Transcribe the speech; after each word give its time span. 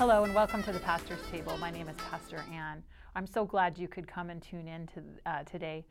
Hello 0.00 0.24
and 0.24 0.34
welcome 0.34 0.62
to 0.62 0.72
the 0.72 0.78
Pastor's 0.78 1.20
Table. 1.30 1.58
My 1.58 1.70
name 1.70 1.86
is 1.86 1.96
Pastor 2.10 2.42
Ann. 2.50 2.82
I'm 3.14 3.26
so 3.26 3.44
glad 3.44 3.78
you 3.78 3.86
could 3.86 4.08
come 4.08 4.30
and 4.30 4.40
tune 4.40 4.66
in 4.66 4.86
to, 4.86 5.02
uh, 5.26 5.42
today. 5.42 5.84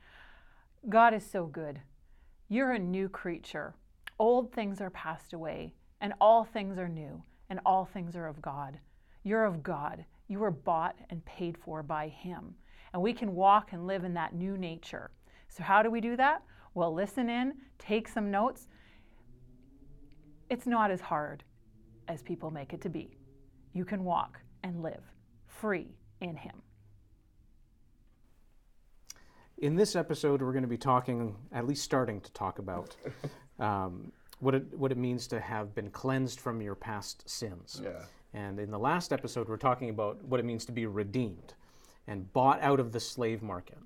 God 0.90 1.14
is 1.14 1.24
so 1.24 1.46
good. 1.46 1.80
You're 2.48 2.72
a 2.72 2.80
new 2.80 3.08
creature. 3.08 3.76
Old 4.18 4.52
things 4.52 4.82
are 4.82 4.90
passed 4.90 5.34
away, 5.34 5.76
and 6.02 6.16
all 6.20 6.44
things 6.44 6.80
are 6.80 6.90
new, 6.90 7.22
and 7.52 7.60
all 7.68 7.86
things 7.86 8.16
are 8.16 8.26
of 8.26 8.42
God. 8.42 8.80
You're 9.22 9.46
of 9.46 9.62
God. 9.62 10.04
You 10.28 10.40
were 10.40 10.50
bought 10.50 10.96
and 11.12 11.24
paid 11.26 11.56
for 11.56 11.84
by 11.84 12.08
Him. 12.08 12.56
And 12.94 13.04
we 13.04 13.14
can 13.14 13.36
walk 13.36 13.74
and 13.74 13.86
live 13.86 14.04
in 14.06 14.16
that 14.16 14.34
new 14.34 14.58
nature. 14.58 15.12
So, 15.50 15.62
how 15.62 15.84
do 15.84 15.92
we 15.92 16.02
do 16.02 16.18
that? 16.18 16.42
Well, 16.74 16.92
listen 16.92 17.30
in, 17.30 17.54
take 17.78 18.08
some 18.08 18.32
notes. 18.32 18.70
It's 20.50 20.66
not 20.66 20.90
as 20.90 21.00
hard 21.00 21.44
as 22.08 22.24
people 22.24 22.50
make 22.50 22.74
it 22.74 22.82
to 22.82 22.90
be. 22.90 23.19
You 23.74 23.86
can 23.86 24.04
walk 24.04 24.40
and 24.64 24.82
live 24.82 25.04
free 25.48 25.88
in 26.22 26.36
Him. 26.36 26.62
In 29.58 29.76
this 29.76 29.96
episode, 29.96 30.42
we're 30.42 30.54
going 30.54 30.64
to 30.64 30.70
be 30.70 30.78
talking, 30.78 31.36
at 31.52 31.68
least 31.68 31.84
starting 31.84 32.22
to 32.22 32.32
talk 32.32 32.60
about, 32.60 32.96
um, 33.60 34.12
what 34.40 34.56
it 34.56 34.78
what 34.78 34.92
it 34.92 34.98
means 34.98 35.28
to 35.28 35.40
have 35.40 35.76
been 35.76 35.90
cleansed 35.90 36.40
from 36.40 36.62
your 36.62 36.76
past 36.76 37.30
sins. 37.30 37.82
Yeah. 37.84 37.92
And 38.34 38.60
in 38.60 38.72
the 38.72 38.80
last 38.80 39.12
episode, 39.12 39.50
we're 39.50 39.58
talking 39.58 39.90
about 39.90 40.24
what 40.24 40.40
it 40.40 40.46
means 40.46 40.64
to 40.66 40.72
be 40.72 40.86
redeemed 40.86 41.54
and 42.08 42.32
bought 42.34 42.62
out 42.62 42.80
of 42.80 42.92
the 42.92 43.00
slave 43.00 43.42
market. 43.42 43.78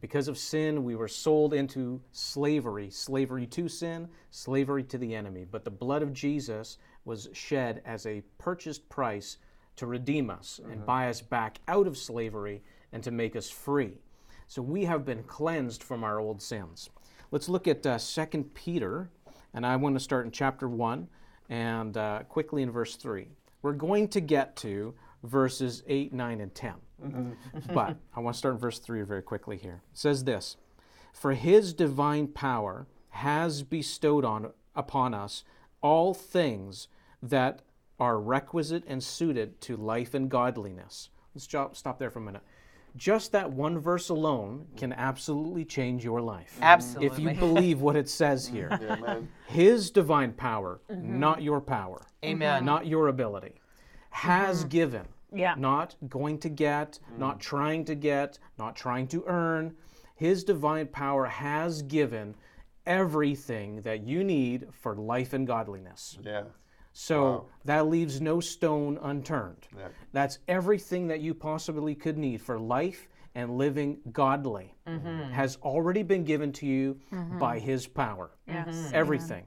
Because 0.00 0.26
of 0.26 0.36
sin, 0.36 0.82
we 0.82 0.96
were 0.96 1.06
sold 1.06 1.54
into 1.54 2.00
slavery, 2.10 2.90
slavery 2.90 3.46
to 3.46 3.68
sin, 3.68 4.08
slavery 4.30 4.82
to 4.84 4.98
the 4.98 5.14
enemy. 5.14 5.44
But 5.48 5.64
the 5.64 5.70
blood 5.70 6.02
of 6.02 6.12
Jesus 6.12 6.78
was 7.04 7.28
shed 7.32 7.82
as 7.84 8.06
a 8.06 8.22
purchased 8.38 8.88
price 8.88 9.38
to 9.76 9.86
redeem 9.86 10.30
us 10.30 10.60
and 10.70 10.86
buy 10.86 11.08
us 11.08 11.20
back 11.20 11.58
out 11.68 11.86
of 11.86 11.98
slavery 11.98 12.62
and 12.92 13.02
to 13.02 13.10
make 13.10 13.36
us 13.36 13.50
free. 13.50 13.98
So 14.46 14.62
we 14.62 14.84
have 14.84 15.04
been 15.04 15.22
cleansed 15.24 15.82
from 15.82 16.04
our 16.04 16.20
old 16.20 16.40
sins. 16.40 16.90
Let's 17.30 17.48
look 17.48 17.66
at 17.66 17.84
uh, 17.84 17.98
2 17.98 18.50
Peter, 18.54 19.10
and 19.52 19.66
I 19.66 19.76
want 19.76 19.96
to 19.96 20.00
start 20.00 20.26
in 20.26 20.30
chapter 20.30 20.68
1 20.68 21.08
and 21.48 21.96
uh, 21.96 22.22
quickly 22.28 22.62
in 22.62 22.70
verse 22.70 22.96
3. 22.96 23.26
We're 23.62 23.72
going 23.72 24.08
to 24.08 24.20
get 24.20 24.56
to 24.56 24.94
verses 25.24 25.82
8, 25.86 26.12
9, 26.12 26.40
and 26.40 26.54
10. 26.54 26.74
but 27.72 27.96
I 28.14 28.20
want 28.20 28.34
to 28.34 28.38
start 28.38 28.54
in 28.54 28.60
verse 28.60 28.78
3 28.78 29.02
very 29.02 29.22
quickly 29.22 29.56
here. 29.56 29.82
It 29.92 29.98
says 29.98 30.24
this 30.24 30.56
For 31.12 31.32
his 31.32 31.72
divine 31.72 32.28
power 32.28 32.86
has 33.10 33.62
bestowed 33.62 34.24
on, 34.24 34.52
upon 34.74 35.14
us 35.14 35.44
all 35.80 36.14
things 36.14 36.88
that 37.24 37.62
are 37.98 38.20
requisite 38.20 38.84
and 38.86 39.02
suited 39.02 39.60
to 39.62 39.76
life 39.76 40.14
and 40.14 40.30
godliness. 40.30 41.10
Let's 41.34 41.44
stop, 41.44 41.76
stop 41.76 41.98
there 41.98 42.10
for 42.10 42.18
a 42.18 42.22
minute. 42.22 42.42
Just 42.96 43.32
that 43.32 43.50
one 43.50 43.78
verse 43.78 44.08
alone 44.08 44.66
can 44.76 44.92
absolutely 44.92 45.64
change 45.64 46.04
your 46.04 46.20
life. 46.20 46.56
Absolutely. 46.62 47.06
If 47.06 47.18
you 47.18 47.40
believe 47.40 47.80
what 47.80 47.96
it 47.96 48.08
says 48.08 48.46
here. 48.46 48.68
Amen. 48.88 49.28
His 49.46 49.90
divine 49.90 50.32
power, 50.32 50.80
mm-hmm. 50.88 51.18
not 51.18 51.42
your 51.42 51.60
power, 51.60 52.02
Amen. 52.24 52.64
not 52.64 52.86
your 52.86 53.08
ability, 53.08 53.54
has 54.10 54.60
mm-hmm. 54.60 54.68
given. 54.68 55.08
Yeah. 55.32 55.54
Not 55.58 55.96
going 56.08 56.38
to 56.40 56.48
get, 56.48 57.00
mm. 57.12 57.18
not 57.18 57.40
trying 57.40 57.84
to 57.86 57.96
get, 57.96 58.38
not 58.56 58.76
trying 58.76 59.08
to 59.08 59.24
earn. 59.26 59.74
His 60.14 60.44
divine 60.44 60.86
power 60.86 61.24
has 61.24 61.82
given 61.82 62.36
everything 62.86 63.82
that 63.82 64.06
you 64.06 64.22
need 64.22 64.68
for 64.70 64.94
life 64.94 65.32
and 65.32 65.44
godliness. 65.44 66.18
Yeah. 66.22 66.44
So 66.94 67.48
that 67.64 67.88
leaves 67.88 68.20
no 68.20 68.40
stone 68.40 68.98
unturned. 69.02 69.66
Yeah. 69.76 69.88
That's 70.12 70.38
everything 70.46 71.08
that 71.08 71.20
you 71.20 71.34
possibly 71.34 71.94
could 71.94 72.16
need 72.16 72.40
for 72.40 72.58
life 72.58 73.08
and 73.34 73.58
living 73.58 73.98
godly 74.12 74.72
mm-hmm. 74.86 75.32
has 75.32 75.58
already 75.62 76.04
been 76.04 76.22
given 76.22 76.52
to 76.52 76.66
you 76.66 76.98
mm-hmm. 77.12 77.38
by 77.38 77.58
His 77.58 77.86
power. 77.88 78.30
Yes. 78.46 78.68
Mm-hmm. 78.68 78.94
Everything. 78.94 79.44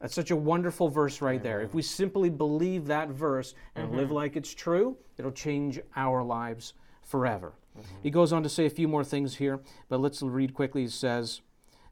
That's 0.00 0.14
such 0.14 0.30
a 0.30 0.36
wonderful 0.36 0.88
verse 0.88 1.20
right 1.20 1.42
there. 1.42 1.60
If 1.60 1.74
we 1.74 1.82
simply 1.82 2.30
believe 2.30 2.86
that 2.86 3.08
verse 3.08 3.54
and 3.74 3.90
live 3.92 4.12
like 4.12 4.36
it's 4.36 4.54
true, 4.54 4.96
it'll 5.18 5.32
change 5.32 5.80
our 5.96 6.22
lives 6.22 6.74
forever. 7.02 7.54
He 8.02 8.10
goes 8.10 8.32
on 8.32 8.44
to 8.44 8.48
say 8.48 8.66
a 8.66 8.70
few 8.70 8.86
more 8.86 9.02
things 9.02 9.34
here, 9.34 9.60
but 9.88 10.00
let's 10.00 10.22
read 10.22 10.54
quickly. 10.54 10.82
He 10.82 10.88
says, 10.88 11.40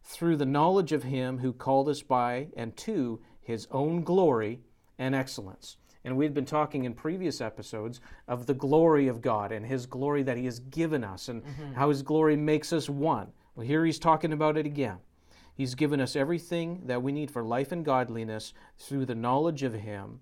Through 0.04 0.36
the 0.36 0.46
knowledge 0.46 0.92
of 0.92 1.02
Him 1.02 1.38
who 1.38 1.52
called 1.52 1.88
us 1.88 2.02
by 2.02 2.48
and 2.56 2.76
to 2.78 3.20
His 3.42 3.66
own 3.70 4.02
glory 4.02 4.60
and 4.98 5.14
excellence. 5.14 5.76
And 6.04 6.16
we've 6.16 6.34
been 6.34 6.44
talking 6.44 6.84
in 6.84 6.94
previous 6.94 7.40
episodes 7.40 8.00
of 8.26 8.46
the 8.46 8.54
glory 8.54 9.06
of 9.08 9.22
God 9.22 9.52
and 9.52 9.64
His 9.64 9.86
glory 9.86 10.22
that 10.24 10.36
He 10.36 10.46
has 10.46 10.58
given 10.58 11.04
us 11.04 11.28
and 11.28 11.42
mm-hmm. 11.44 11.74
how 11.74 11.90
His 11.90 12.02
glory 12.02 12.36
makes 12.36 12.72
us 12.72 12.88
one. 12.88 13.28
Well, 13.54 13.66
here 13.66 13.84
He's 13.84 13.98
talking 13.98 14.32
about 14.32 14.56
it 14.56 14.66
again. 14.66 14.98
He's 15.54 15.74
given 15.74 16.00
us 16.00 16.16
everything 16.16 16.82
that 16.86 17.02
we 17.02 17.12
need 17.12 17.30
for 17.30 17.42
life 17.42 17.72
and 17.72 17.84
godliness 17.84 18.52
through 18.78 19.06
the 19.06 19.14
knowledge 19.14 19.62
of 19.62 19.74
Him, 19.74 20.20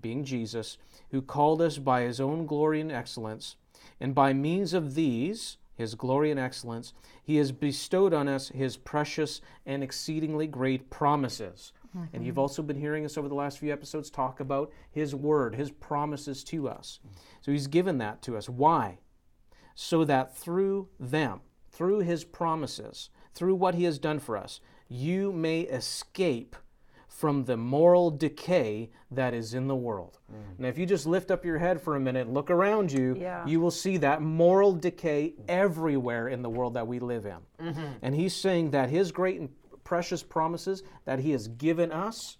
being 0.00 0.24
Jesus, 0.24 0.76
who 1.10 1.22
called 1.22 1.62
us 1.62 1.78
by 1.78 2.02
His 2.02 2.20
own 2.20 2.44
glory 2.44 2.80
and 2.80 2.92
excellence. 2.92 3.56
And 4.00 4.14
by 4.14 4.32
means 4.32 4.74
of 4.74 4.94
these, 4.94 5.56
His 5.74 5.94
glory 5.94 6.30
and 6.30 6.40
excellence, 6.40 6.92
He 7.22 7.36
has 7.36 7.52
bestowed 7.52 8.12
on 8.12 8.28
us 8.28 8.48
His 8.48 8.76
precious 8.76 9.40
and 9.64 9.82
exceedingly 9.82 10.46
great 10.46 10.90
promises. 10.90 11.72
Oh, 11.96 12.06
and 12.12 12.24
you've 12.24 12.38
also 12.38 12.62
been 12.62 12.76
hearing 12.78 13.04
us 13.04 13.16
over 13.16 13.28
the 13.28 13.34
last 13.34 13.58
few 13.58 13.72
episodes 13.72 14.10
talk 14.10 14.40
about 14.40 14.70
His 14.90 15.14
word, 15.14 15.54
His 15.54 15.70
promises 15.70 16.44
to 16.44 16.68
us. 16.68 17.00
So 17.40 17.52
He's 17.52 17.66
given 17.66 17.98
that 17.98 18.22
to 18.22 18.36
us. 18.36 18.48
Why? 18.48 18.98
so 19.80 20.02
that 20.04 20.36
through 20.36 20.88
them, 20.98 21.40
through 21.70 22.00
his 22.00 22.24
promises, 22.24 23.10
through 23.32 23.54
what 23.54 23.76
he 23.76 23.84
has 23.84 23.96
done 24.00 24.18
for 24.18 24.36
us, 24.36 24.58
you 24.88 25.30
may 25.30 25.60
escape 25.60 26.56
from 27.06 27.44
the 27.44 27.56
moral 27.56 28.10
decay 28.10 28.90
that 29.08 29.32
is 29.32 29.54
in 29.54 29.68
the 29.68 29.76
world. 29.76 30.18
Mm. 30.32 30.58
Now, 30.58 30.68
if 30.68 30.78
you 30.78 30.84
just 30.84 31.06
lift 31.06 31.30
up 31.30 31.44
your 31.44 31.58
head 31.58 31.80
for 31.80 31.94
a 31.94 32.00
minute 32.00 32.26
and 32.26 32.34
look 32.34 32.50
around 32.50 32.90
you, 32.90 33.16
Yeah. 33.20 33.46
you 33.46 33.60
will 33.60 33.70
see 33.70 33.98
that 33.98 34.20
moral 34.20 34.72
decay 34.72 35.34
everywhere 35.46 36.26
in 36.26 36.42
the 36.42 36.50
world 36.50 36.74
that 36.74 36.88
we 36.88 36.98
live 36.98 37.24
in. 37.24 37.38
Mm-hmm. 37.64 37.86
And 38.02 38.16
he's 38.16 38.34
saying 38.34 38.72
that 38.72 38.90
his 38.90 39.12
great 39.12 39.38
and 39.38 39.48
precious 39.88 40.22
promises 40.22 40.82
that 41.06 41.18
he 41.18 41.30
has 41.30 41.48
given 41.48 41.90
us, 41.90 42.36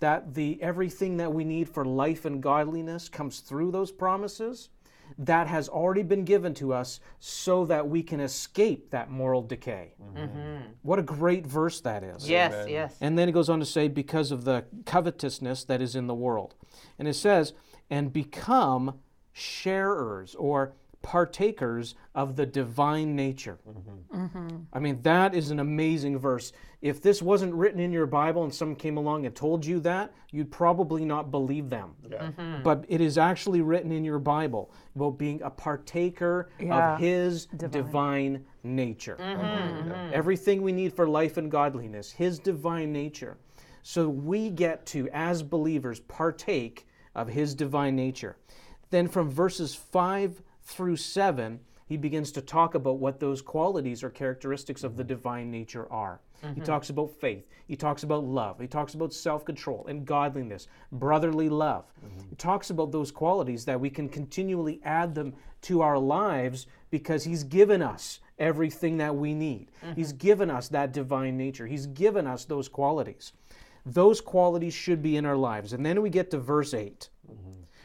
that 0.00 0.32
the 0.32 0.58
everything 0.62 1.18
that 1.18 1.30
we 1.30 1.44
need 1.44 1.68
for 1.68 1.84
life 1.84 2.24
and 2.24 2.42
godliness 2.42 3.10
comes 3.10 3.40
through 3.40 3.70
those 3.70 3.92
promises 3.92 4.70
that 5.18 5.46
has 5.46 5.68
already 5.68 6.02
been 6.02 6.24
given 6.24 6.54
to 6.54 6.72
us 6.72 6.98
so 7.18 7.66
that 7.66 7.86
we 7.86 8.02
can 8.02 8.20
escape 8.20 8.90
that 8.90 9.10
moral 9.10 9.42
decay. 9.42 9.92
Mm-hmm. 10.16 10.72
What 10.80 10.98
a 10.98 11.02
great 11.02 11.46
verse 11.46 11.82
that 11.82 12.02
is. 12.02 12.26
Yes, 12.26 12.66
yes. 12.66 12.96
And 13.02 13.18
then 13.18 13.28
it 13.28 13.32
goes 13.32 13.50
on 13.50 13.58
to 13.60 13.66
say, 13.66 13.88
because 13.88 14.32
of 14.32 14.44
the 14.44 14.64
covetousness 14.86 15.64
that 15.64 15.82
is 15.82 15.94
in 15.94 16.06
the 16.06 16.14
world. 16.14 16.54
And 16.98 17.06
it 17.06 17.16
says, 17.16 17.52
and 17.90 18.10
become 18.14 19.00
sharers 19.34 20.34
or 20.36 20.72
partakers 21.02 21.94
of 22.14 22.36
the 22.36 22.44
divine 22.44 23.14
nature. 23.14 23.58
Mm-hmm. 24.12 24.56
I 24.72 24.78
mean, 24.78 25.00
that 25.02 25.34
is 25.34 25.50
an 25.50 25.60
amazing 25.60 26.18
verse. 26.18 26.52
If 26.82 27.00
this 27.00 27.22
wasn't 27.22 27.54
written 27.54 27.80
in 27.80 27.92
your 27.92 28.06
Bible 28.06 28.44
and 28.44 28.54
someone 28.54 28.76
came 28.76 28.96
along 28.96 29.26
and 29.26 29.34
told 29.34 29.64
you 29.64 29.80
that, 29.80 30.12
you'd 30.30 30.50
probably 30.50 31.04
not 31.04 31.30
believe 31.30 31.70
them. 31.70 31.94
Yeah. 32.08 32.30
Mm-hmm. 32.30 32.62
But 32.62 32.84
it 32.88 33.00
is 33.00 33.16
actually 33.18 33.60
written 33.60 33.92
in 33.92 34.04
your 34.04 34.18
Bible 34.18 34.70
about 34.94 35.18
being 35.18 35.40
a 35.42 35.50
partaker 35.50 36.50
Yeah. 36.60 36.94
of 36.94 37.00
His 37.00 37.46
divine, 37.46 38.44
nature. 38.62 39.16
Mm-hmm, 39.20 40.12
Everything 40.12 40.62
we 40.62 40.72
need 40.72 40.92
for 40.92 41.08
life 41.08 41.36
and 41.36 41.50
godliness, 41.50 42.10
His 42.12 42.38
divine 42.38 42.92
nature. 42.92 43.38
So 43.82 44.08
we 44.08 44.50
get 44.50 44.84
to, 44.86 45.08
as 45.12 45.42
believers, 45.42 46.00
partake 46.00 46.86
of 47.14 47.28
His 47.28 47.54
divine 47.54 47.96
nature. 47.96 48.36
Then 48.90 49.08
from 49.08 49.30
verses 49.30 49.74
5 49.74 50.42
through 50.68 50.96
7, 50.96 51.58
he 51.86 51.96
begins 51.96 52.30
to 52.32 52.42
talk 52.42 52.74
about 52.74 52.98
what 52.98 53.18
those 53.18 53.40
qualities 53.40 54.04
or 54.04 54.10
characteristics 54.10 54.84
of 54.84 54.96
the 54.96 55.02
mm-hmm. 55.02 55.08
divine 55.08 55.50
nature 55.50 55.90
are. 55.90 56.20
He 56.40 56.46
mm-hmm. 56.46 56.62
talks 56.62 56.90
about 56.90 57.10
faith. 57.10 57.48
He 57.66 57.74
talks 57.74 58.02
about 58.02 58.22
love. 58.22 58.60
He 58.60 58.68
talks 58.68 58.94
about 58.94 59.12
self 59.12 59.44
control 59.44 59.86
and 59.88 60.06
godliness, 60.06 60.68
brotherly 60.92 61.48
love. 61.48 61.86
Mm-hmm. 62.04 62.28
He 62.28 62.36
talks 62.36 62.68
about 62.70 62.92
those 62.92 63.10
qualities 63.10 63.64
that 63.64 63.80
we 63.80 63.88
can 63.88 64.08
continually 64.08 64.80
add 64.84 65.14
them 65.14 65.32
to 65.62 65.80
our 65.80 65.98
lives 65.98 66.66
because 66.90 67.24
He's 67.24 67.42
given 67.42 67.82
us 67.82 68.20
everything 68.38 68.98
that 68.98 69.16
we 69.16 69.34
need. 69.34 69.72
He's 69.96 70.12
given 70.12 70.50
us 70.50 70.68
that 70.68 70.92
divine 70.92 71.36
nature. 71.36 71.66
He's 71.66 71.86
given 71.86 72.26
us 72.26 72.44
those 72.44 72.68
qualities. 72.68 73.32
Those 73.84 74.20
qualities 74.20 74.74
should 74.74 75.02
be 75.02 75.16
in 75.16 75.24
our 75.24 75.36
lives. 75.36 75.72
And 75.72 75.84
then 75.84 76.02
we 76.02 76.10
get 76.10 76.30
to 76.30 76.38
verse 76.38 76.74
8. 76.74 77.08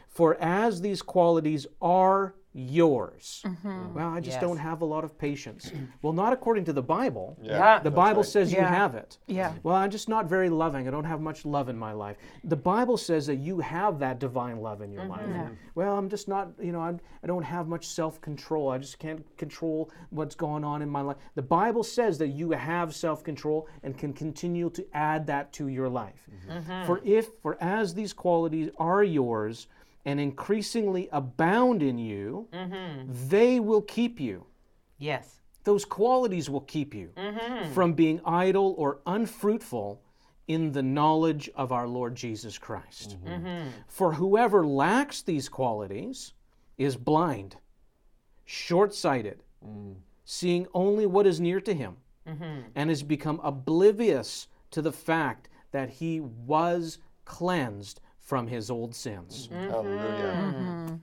For 0.10 0.36
as 0.40 0.80
these 0.80 1.02
qualities 1.02 1.66
are 1.82 2.36
yours. 2.54 3.42
Mm-hmm. 3.46 3.94
Well, 3.96 4.10
I 4.10 4.20
just 4.20 4.36
Yes. 4.36 4.42
don't 4.42 4.58
have 4.58 4.82
a 4.82 4.86
lot 4.86 5.04
of 5.04 5.18
patience. 5.18 5.72
well, 6.02 6.14
not 6.14 6.34
according 6.34 6.66
to 6.66 6.74
the 6.74 6.82
Bible. 6.82 7.38
Yeah. 7.42 7.80
The 7.80 7.92
Bible 7.92 8.22
right. 8.22 8.30
says 8.30 8.52
you 8.54 8.62
have 8.62 8.96
it. 8.96 9.18
Yeah. 9.28 9.54
Well, 9.64 9.76
I'm 9.76 9.90
just 9.90 10.08
not 10.08 10.28
very 10.28 10.50
loving. 10.50 10.88
I 10.88 10.92
don't 10.92 11.04
have 11.04 11.22
much 11.22 11.46
love 11.46 11.70
in 11.70 11.78
my 11.78 11.94
life. 11.94 12.18
The 12.44 12.56
Bible 12.56 12.98
says 12.98 13.26
that 13.28 13.38
you 13.38 13.60
have 13.60 14.00
that 14.00 14.20
divine 14.20 14.62
love 14.62 14.82
in 14.82 14.92
your 14.92 15.04
mm-hmm. 15.04 15.12
life. 15.12 15.52
Well, 15.76 15.98
I'm 15.98 16.10
just 16.10 16.28
not, 16.28 16.50
you 16.62 16.72
know, 16.72 16.82
I'm, 16.82 17.00
I 17.24 17.28
don't 17.28 17.44
have 17.44 17.68
much 17.68 17.88
self 17.88 18.22
control. 18.22 18.70
I 18.70 18.78
just 18.78 19.00
can't 19.00 19.26
control 19.38 19.92
what's 20.12 20.36
going 20.36 20.64
on 20.64 20.82
in 20.82 20.90
my 20.90 21.02
life. 21.02 21.18
The 21.36 21.42
Bible 21.42 21.84
says 21.84 22.18
that 22.20 22.30
you 22.30 22.52
have 22.52 22.94
self 22.94 23.24
control 23.24 23.68
and 23.82 23.98
can 23.98 24.14
continue 24.14 24.70
to 24.72 24.86
add 24.94 25.26
that 25.28 25.52
to 25.54 25.68
your 25.68 25.90
life. 25.90 26.28
Mm-hmm. 26.50 26.86
For 26.86 27.02
if, 27.04 27.30
for 27.42 27.58
as 27.62 27.94
these 27.94 28.14
qualities 28.14 28.70
are 28.78 29.04
yours 29.04 29.68
and 30.06 30.20
increasingly 30.20 31.10
abound 31.12 31.82
in 31.82 31.98
you, 31.98 32.48
mm-hmm. 32.54 33.12
they 33.30 33.60
will 33.60 33.82
keep 33.82 34.20
you. 34.20 34.46
Yes. 34.98 35.42
those 35.64 35.86
qualities 35.86 36.50
will 36.50 36.62
keep 36.62 36.94
you 36.94 37.10
mm-hmm. 37.16 37.72
from 37.74 37.94
being 37.94 38.22
idle 38.26 38.76
or 38.78 39.00
unfruitful 39.06 40.02
in 40.48 40.72
the 40.72 40.84
knowledge 40.84 41.50
of 41.56 41.72
our 41.72 41.88
Lord 41.88 42.16
Jesus 42.16 42.58
Christ. 42.58 43.18
Mm-hmm. 43.24 43.70
For 43.88 44.14
whoever 44.14 44.66
lacks 44.66 45.22
these 45.22 45.48
qualities 45.48 46.34
is 46.78 46.98
blind, 46.98 47.56
short 48.44 48.94
sighted, 48.94 49.42
mm. 49.66 49.96
seeing 50.26 50.68
only 50.74 51.06
what 51.06 51.26
is 51.26 51.40
near 51.40 51.62
to 51.62 51.74
him, 51.74 51.96
and 52.76 52.90
has 52.90 53.04
become 53.04 53.40
oblivious 53.44 54.48
to 54.72 54.82
the 54.82 54.92
fact 54.92 55.48
that 55.72 55.90
he 55.90 56.20
was 56.20 56.98
cleansed 57.26 58.02
from 58.24 58.48
his 58.48 58.72
old 58.72 58.96
sins. 58.96 59.50
Mm-hmm. 59.52 59.70
Hallelujah. 59.70 60.54
Mm-hmm. 60.56 60.96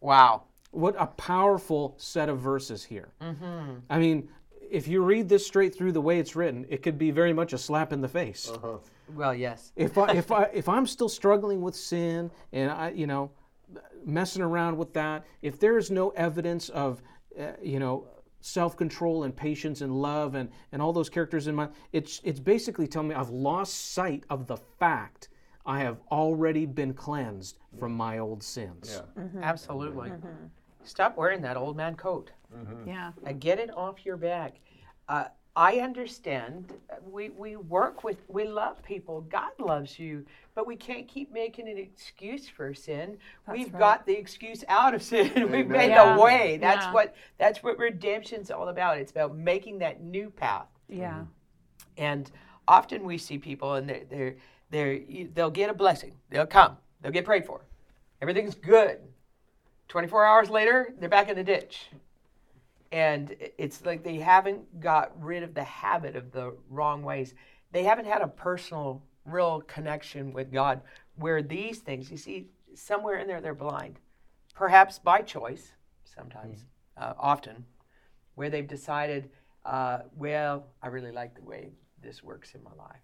Wow. 0.00 0.44
What 0.70 0.94
a 0.98 1.06
powerful 1.06 1.94
set 1.98 2.28
of 2.28 2.38
verses 2.38 2.84
here. 2.84 3.12
Mm-hmm. 3.20 3.78
I 3.90 3.98
mean, 3.98 4.28
if 4.70 4.86
you 4.86 5.02
read 5.02 5.28
this 5.28 5.46
straight 5.46 5.74
through 5.74 5.92
the 5.92 6.00
way 6.00 6.18
it's 6.18 6.36
written, 6.36 6.66
it 6.68 6.82
could 6.82 6.98
be 6.98 7.10
very 7.10 7.32
much 7.32 7.52
a 7.52 7.58
slap 7.58 7.92
in 7.92 8.00
the 8.00 8.08
face. 8.08 8.50
Uh-huh. 8.50 8.78
Well, 9.14 9.34
yes. 9.34 9.72
If 9.76 9.96
I, 9.96 10.12
if 10.12 10.30
I 10.30 10.44
if 10.52 10.68
I'm 10.68 10.86
still 10.86 11.08
struggling 11.08 11.62
with 11.62 11.74
sin 11.74 12.30
and 12.52 12.70
I 12.70 12.90
you 12.90 13.06
know 13.06 13.30
messing 14.04 14.42
around 14.42 14.76
with 14.76 14.92
that, 14.94 15.24
if 15.42 15.58
there 15.58 15.78
is 15.78 15.90
no 15.90 16.10
evidence 16.10 16.68
of 16.68 17.02
uh, 17.38 17.52
you 17.62 17.78
know 17.78 18.06
self-control 18.40 19.24
and 19.24 19.34
patience 19.34 19.80
and 19.80 20.00
love 20.00 20.34
and 20.34 20.50
and 20.72 20.80
all 20.80 20.92
those 20.92 21.08
characters 21.08 21.48
in 21.48 21.54
my 21.54 21.68
it's 21.92 22.20
it's 22.22 22.38
basically 22.38 22.86
telling 22.86 23.08
me 23.08 23.14
I've 23.14 23.30
lost 23.30 23.92
sight 23.92 24.24
of 24.30 24.46
the 24.46 24.56
fact 24.56 25.28
I 25.68 25.80
have 25.80 25.98
already 26.10 26.64
been 26.64 26.94
cleansed 26.94 27.58
from 27.78 27.92
my 27.92 28.18
old 28.18 28.42
sins. 28.42 28.90
Yeah. 28.90 29.00
Mm-hmm. 29.00 29.20
Mm-hmm. 29.20 29.44
Absolutely. 29.44 30.08
Mm-hmm. 30.08 30.46
Stop 30.82 31.18
wearing 31.18 31.42
that 31.42 31.58
old 31.58 31.76
man 31.76 31.94
coat. 31.94 32.30
Yeah. 32.86 33.12
Uh, 33.26 33.32
get 33.32 33.58
it 33.58 33.70
off 33.76 34.06
your 34.06 34.16
back. 34.16 34.54
Uh, 35.08 35.26
I 35.54 35.80
understand. 35.80 36.72
We, 37.04 37.28
we 37.30 37.56
work 37.56 38.02
with, 38.02 38.16
we 38.28 38.44
love 38.44 38.82
people. 38.82 39.20
God 39.22 39.50
loves 39.58 39.98
you, 39.98 40.24
but 40.54 40.66
we 40.66 40.74
can't 40.74 41.06
keep 41.06 41.32
making 41.32 41.68
an 41.68 41.76
excuse 41.76 42.48
for 42.48 42.72
sin. 42.72 43.18
We've 43.52 43.72
right. 43.74 43.78
got 43.78 44.06
the 44.06 44.16
excuse 44.16 44.64
out 44.68 44.94
of 44.94 45.02
sin. 45.02 45.32
We've 45.52 45.68
made 45.68 45.90
Yeah. 45.90 46.14
the 46.14 46.22
way. 46.22 46.58
That's 46.58 46.86
Yeah. 46.86 46.92
what 46.92 47.14
that's 47.36 47.62
what 47.62 47.76
redemption's 47.78 48.50
all 48.50 48.68
about. 48.68 48.96
It's 48.96 49.10
about 49.10 49.36
making 49.36 49.80
that 49.80 50.00
new 50.00 50.30
path. 50.30 50.68
Yeah. 50.88 51.24
And 51.98 52.30
often 52.66 53.04
we 53.04 53.18
see 53.18 53.36
people, 53.36 53.74
and 53.74 53.88
they're, 53.88 54.04
they're, 54.08 54.36
they're, 54.70 54.92
you- 54.92 55.30
they'll 55.32 55.50
get 55.50 55.70
a 55.70 55.74
blessing. 55.74 56.12
They'll 56.30 56.46
come. 56.46 56.76
They'll 57.00 57.12
get 57.12 57.24
prayed 57.24 57.46
for. 57.46 57.62
Everything's 58.20 58.54
good. 58.54 58.98
24 59.88 60.24
hours 60.24 60.50
later, 60.50 60.92
they're 60.98 61.08
back 61.08 61.28
in 61.28 61.36
the 61.36 61.44
ditch. 61.44 61.88
And 62.90 63.34
it's 63.58 63.84
like 63.84 64.02
they 64.02 64.16
haven't 64.16 64.80
got 64.80 65.12
rid 65.22 65.42
of 65.42 65.54
the 65.54 65.64
habit 65.64 66.16
of 66.16 66.32
the 66.32 66.54
wrong 66.70 67.02
ways. 67.02 67.34
They 67.72 67.84
haven't 67.84 68.06
had 68.06 68.22
a 68.22 68.28
personal, 68.28 69.02
real 69.24 69.60
connection 69.62 70.32
with 70.32 70.50
God 70.52 70.80
where 71.16 71.42
these 71.42 71.78
things, 71.78 72.10
you 72.10 72.16
see, 72.16 72.46
somewhere 72.74 73.18
in 73.18 73.26
there, 73.26 73.40
they're 73.40 73.54
blind. 73.54 73.98
Perhaps 74.54 74.98
by 74.98 75.20
choice, 75.20 75.72
sometimes, 76.04 76.66
uh, 76.96 77.12
often, 77.18 77.64
where 78.36 78.50
they've 78.50 78.66
decided, 78.66 79.30
uh, 79.64 80.00
well, 80.16 80.66
I 80.82 80.88
really 80.88 81.12
like 81.12 81.34
the 81.34 81.42
way 81.42 81.72
this 82.02 82.22
works 82.22 82.54
in 82.54 82.62
my 82.62 82.72
life. 82.78 83.00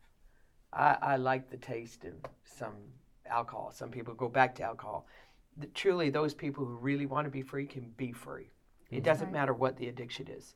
I, 0.75 0.97
I 1.01 1.17
like 1.17 1.51
the 1.51 1.57
taste 1.57 2.05
of 2.05 2.15
some 2.45 2.75
alcohol. 3.27 3.71
Some 3.73 3.91
people 3.91 4.15
go 4.15 4.29
back 4.29 4.55
to 4.57 4.63
alcohol. 4.63 5.07
The, 5.57 5.67
truly, 5.69 6.11
those 6.11 6.35
people 6.35 6.65
who 6.65 6.75
really 6.75 7.07
want 7.07 7.27
to 7.27 7.31
be 7.31 7.43
free 7.43 7.67
can 7.67 7.93
be 7.97 8.13
free. 8.13 8.51
It 8.91 8.97
mm-hmm. 8.97 9.05
doesn't 9.05 9.33
matter 9.33 9.53
what 9.53 9.77
the 9.77 9.89
addiction 9.89 10.29
is. 10.29 10.55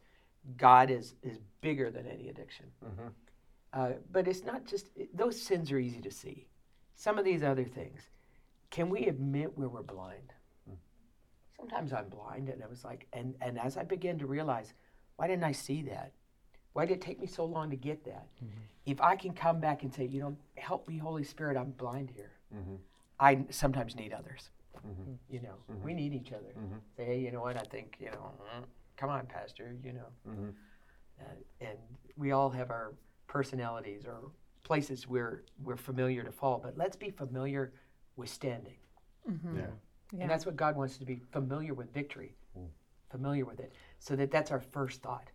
God 0.56 0.90
is 0.90 1.14
is 1.22 1.38
bigger 1.60 1.90
than 1.90 2.06
any 2.06 2.28
addiction. 2.28 2.66
Mm-hmm. 2.84 3.08
Uh, 3.72 3.90
but 4.10 4.26
it's 4.26 4.44
not 4.44 4.66
just 4.66 4.90
it- 4.96 5.16
those 5.16 5.40
sins 5.40 5.70
are 5.70 5.78
easy 5.78 6.00
to 6.00 6.10
see. 6.10 6.46
Some 6.94 7.18
of 7.18 7.24
these 7.24 7.42
other 7.42 7.64
things, 7.64 8.08
can 8.70 8.88
we 8.88 9.06
admit 9.06 9.56
where 9.56 9.68
we're 9.68 9.82
blind? 9.82 10.32
Hmm. 10.66 10.74
Sometimes 11.56 11.92
I'm 11.92 12.08
blind, 12.08 12.48
and 12.48 12.62
I 12.62 12.66
was 12.66 12.84
like, 12.84 13.06
and 13.12 13.34
and 13.40 13.58
as 13.58 13.76
I 13.76 13.84
begin 13.84 14.18
to 14.18 14.26
realize, 14.26 14.74
why 15.16 15.28
didn't 15.28 15.44
I 15.44 15.52
see 15.52 15.82
that? 15.82 16.12
Why 16.78 16.86
did 16.86 16.98
it 16.98 17.00
take 17.00 17.18
me 17.18 17.26
so 17.26 17.44
long 17.44 17.70
to 17.70 17.76
get 17.76 18.04
that? 18.04 18.28
Mm-hmm. 18.36 18.60
If 18.86 19.00
I 19.00 19.16
can 19.16 19.32
come 19.32 19.58
back 19.58 19.82
and 19.82 19.92
say, 19.92 20.06
you 20.06 20.20
know, 20.20 20.36
help 20.54 20.86
me, 20.86 20.96
Holy 20.96 21.24
Spirit, 21.24 21.56
I'm 21.56 21.72
blind 21.72 22.08
here. 22.14 22.30
Mm-hmm. 22.54 22.76
I 23.18 23.40
sometimes 23.50 23.96
need 23.96 24.12
others. 24.12 24.50
Mm-hmm. 24.86 25.14
You 25.28 25.40
know, 25.40 25.56
we 25.82 25.92
need 25.92 26.14
each 26.14 26.30
other. 26.30 26.54
Say, 26.96 27.04
hey, 27.04 27.18
you 27.18 27.32
know 27.32 27.40
what? 27.40 27.56
I 27.56 27.64
think, 27.64 27.96
you 27.98 28.12
know, 28.12 28.30
mm, 28.56 28.62
come 28.96 29.10
on, 29.10 29.26
Pastor, 29.26 29.74
you 29.82 29.92
know. 29.92 30.06
Uh, 31.20 31.24
and 31.60 31.78
we 32.16 32.30
all 32.30 32.48
have 32.48 32.70
our 32.70 32.94
personalities 33.26 34.04
or 34.06 34.30
places 34.62 35.08
where 35.08 35.42
we're 35.64 35.76
familiar 35.76 36.22
to 36.22 36.30
fall, 36.30 36.60
but 36.62 36.78
let's 36.78 36.96
be 36.96 37.10
familiar 37.10 37.72
with 38.14 38.28
standing. 38.28 38.78
Yeah. 39.26 40.20
And 40.20 40.30
that's 40.30 40.46
what 40.46 40.54
God 40.54 40.76
wants 40.76 40.94
us 40.94 40.98
to 40.98 41.06
be 41.06 41.22
familiar 41.32 41.74
with 41.74 41.92
victory, 41.92 42.36
mm. 42.56 42.68
familiar 43.10 43.44
with 43.44 43.58
it, 43.58 43.72
so 43.98 44.14
that 44.14 44.30
that's 44.30 44.52
our 44.52 44.60
first 44.60 45.02
thought, 45.02 45.26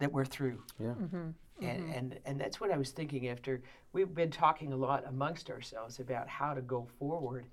that 0.00 0.12
we're 0.12 0.24
through. 0.24 0.62
Yeah. 0.78 0.88
Mm-hmm. 0.88 1.16
And, 1.62 1.82
mm-hmm. 1.82 1.92
and 1.92 2.18
and 2.24 2.40
that's 2.40 2.60
what 2.60 2.70
I 2.70 2.78
was 2.78 2.90
thinking 2.90 3.28
after 3.28 3.62
we've 3.92 4.14
been 4.14 4.30
talking 4.30 4.72
a 4.72 4.76
lot 4.76 5.04
amongst 5.06 5.50
ourselves 5.50 6.00
about 6.00 6.26
how 6.26 6.54
to 6.54 6.62
go 6.62 6.88
forward, 6.98 7.46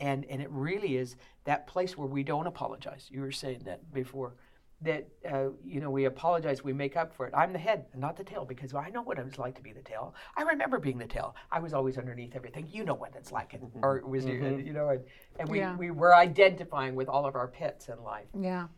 and 0.00 0.24
and 0.26 0.40
it 0.40 0.50
really 0.50 0.96
is 0.96 1.16
that 1.44 1.66
place 1.66 1.96
where 1.98 2.06
we 2.08 2.22
don't 2.22 2.46
apologize. 2.46 3.08
You 3.10 3.20
were 3.20 3.32
saying 3.32 3.62
that 3.64 3.92
before, 3.92 4.34
that 4.82 5.08
uh, 5.28 5.48
you 5.64 5.80
know 5.80 5.90
we 5.90 6.04
apologize, 6.04 6.62
we 6.62 6.72
make 6.72 6.96
up 6.96 7.12
for 7.12 7.26
it. 7.26 7.34
I'm 7.36 7.52
the 7.52 7.58
head 7.58 7.86
not 7.96 8.16
the 8.16 8.22
tail 8.22 8.44
because 8.44 8.72
I 8.74 8.90
know 8.90 9.02
what 9.02 9.18
it 9.18 9.24
was 9.24 9.38
like 9.38 9.56
to 9.56 9.62
be 9.62 9.72
the 9.72 9.82
tail. 9.82 10.14
I 10.36 10.42
remember 10.42 10.78
being 10.78 10.98
the 10.98 11.06
tail. 11.08 11.34
I 11.50 11.58
was 11.58 11.74
always 11.74 11.98
underneath 11.98 12.36
everything. 12.36 12.68
You 12.70 12.84
know 12.84 12.94
what 12.94 13.12
it's 13.16 13.32
like, 13.32 13.54
and, 13.54 13.64
mm-hmm. 13.64 13.84
or 13.84 13.98
it 13.98 14.08
was 14.08 14.24
you- 14.24 14.62
you 14.64 14.72
know, 14.72 14.90
and, 14.90 15.00
and 15.40 15.48
we 15.48 15.58
Yeah. 15.58 15.76
we 15.76 15.90
were 15.90 16.14
identifying 16.14 16.94
with 16.94 17.08
all 17.08 17.26
of 17.26 17.34
our 17.34 17.48
pits 17.48 17.88
in 17.88 18.00
life 18.04 18.28
Yeah. 18.38 18.68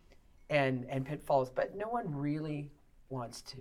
and 0.49 0.87
and 0.89 1.05
pitfalls, 1.05 1.51
but 1.51 1.77
no 1.77 1.89
one 1.89 2.15
really 2.15 2.71
wants 3.11 3.43
to. 3.43 3.59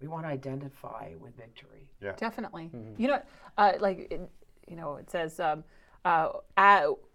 We 0.00 0.06
want 0.06 0.24
to 0.24 0.28
identify 0.28 1.14
with 1.18 1.36
victory. 1.36 1.88
Yeah, 2.00 2.12
Definitely. 2.16 2.70
You 2.96 3.08
know, 3.08 3.22
uh, 3.56 3.72
like, 3.80 4.06
it, 4.12 4.30
you 4.68 4.76
know, 4.76 4.96
it 4.96 5.10
says, 5.10 5.40
um, 5.40 5.64
uh, 6.04 6.28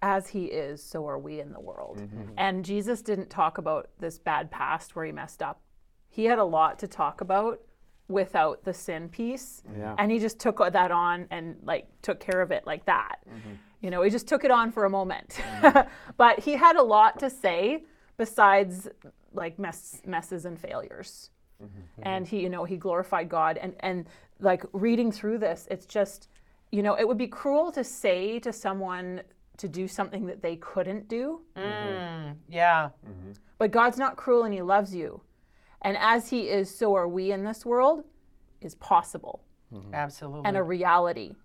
as 0.01 0.27
he 0.27 0.45
is, 0.45 0.83
so 0.83 1.07
are 1.07 1.17
we 1.17 1.39
in 1.39 1.53
the 1.53 1.59
world. 1.59 2.01
And 2.37 2.65
Jesus 2.65 3.01
didn't 3.01 3.29
talk 3.29 3.57
about 3.57 3.89
this 3.99 4.19
bad 4.19 4.51
past 4.51 4.95
where 4.95 5.05
he 5.05 5.11
messed 5.11 5.41
up. 5.41 5.61
He 6.09 6.25
had 6.25 6.39
a 6.39 6.43
lot 6.43 6.77
to 6.79 6.87
talk 6.87 7.21
about 7.21 7.61
without 8.07 8.63
the 8.63 8.73
sin 8.73 9.09
piece. 9.09 9.63
Yeah. 9.77 9.95
And 9.97 10.11
he 10.11 10.19
just 10.19 10.39
took 10.39 10.59
that 10.59 10.91
on 10.91 11.27
and 11.31 11.55
like 11.63 11.87
took 12.01 12.19
care 12.19 12.41
of 12.41 12.51
it 12.51 12.67
like 12.67 12.85
that. 12.85 13.19
You 13.81 13.89
know, 13.89 14.01
he 14.01 14.09
just 14.09 14.27
took 14.27 14.43
it 14.43 14.51
on 14.51 14.71
for 14.71 14.85
a 14.85 14.89
moment. 14.89 15.39
but 16.17 16.39
he 16.39 16.53
had 16.53 16.75
a 16.75 16.83
lot 16.83 17.19
to 17.19 17.29
say 17.29 17.83
besides 18.17 18.87
like 19.33 19.57
mess, 19.57 20.01
messes 20.05 20.45
and 20.45 20.59
failures 20.59 21.31
Mm-hmm. 21.61 22.01
and 22.03 22.27
he 22.27 22.41
you 22.41 22.49
know 22.49 22.63
he 22.65 22.77
glorified 22.77 23.29
god. 23.29 23.57
And 23.57 23.75
and 23.81 24.05
like 24.39 24.63
reading 24.73 25.11
through 25.11 25.37
this 25.37 25.67
it's 25.71 25.85
just 25.85 26.27
you 26.71 26.83
know 26.83 26.95
it 26.95 27.07
would 27.07 27.17
be 27.17 27.27
cruel 27.27 27.71
to 27.71 27.83
say 27.83 28.39
to 28.39 28.51
someone 28.51 29.21
to 29.57 29.67
do 29.67 29.87
something 29.87 30.25
that 30.25 30.41
they 30.41 30.55
couldn't 30.57 31.07
do. 31.07 31.41
Mm, 31.55 32.35
yeah. 32.49 32.89
Mm-hmm. 33.07 33.31
but 33.57 33.71
god's 33.71 33.97
not 33.97 34.17
cruel 34.17 34.43
and 34.43 34.53
he 34.53 34.61
loves 34.61 34.93
you. 34.95 35.21
And 35.81 35.97
as 35.97 36.29
he 36.29 36.49
is 36.49 36.75
so 36.75 36.95
are 36.95 37.07
we 37.07 37.31
in 37.31 37.43
this 37.43 37.65
world 37.65 38.03
is 38.61 38.75
possible. 38.75 39.43
Absolutely. 39.91 40.45
and 40.45 40.55
a 40.55 40.61
reality 40.63 41.35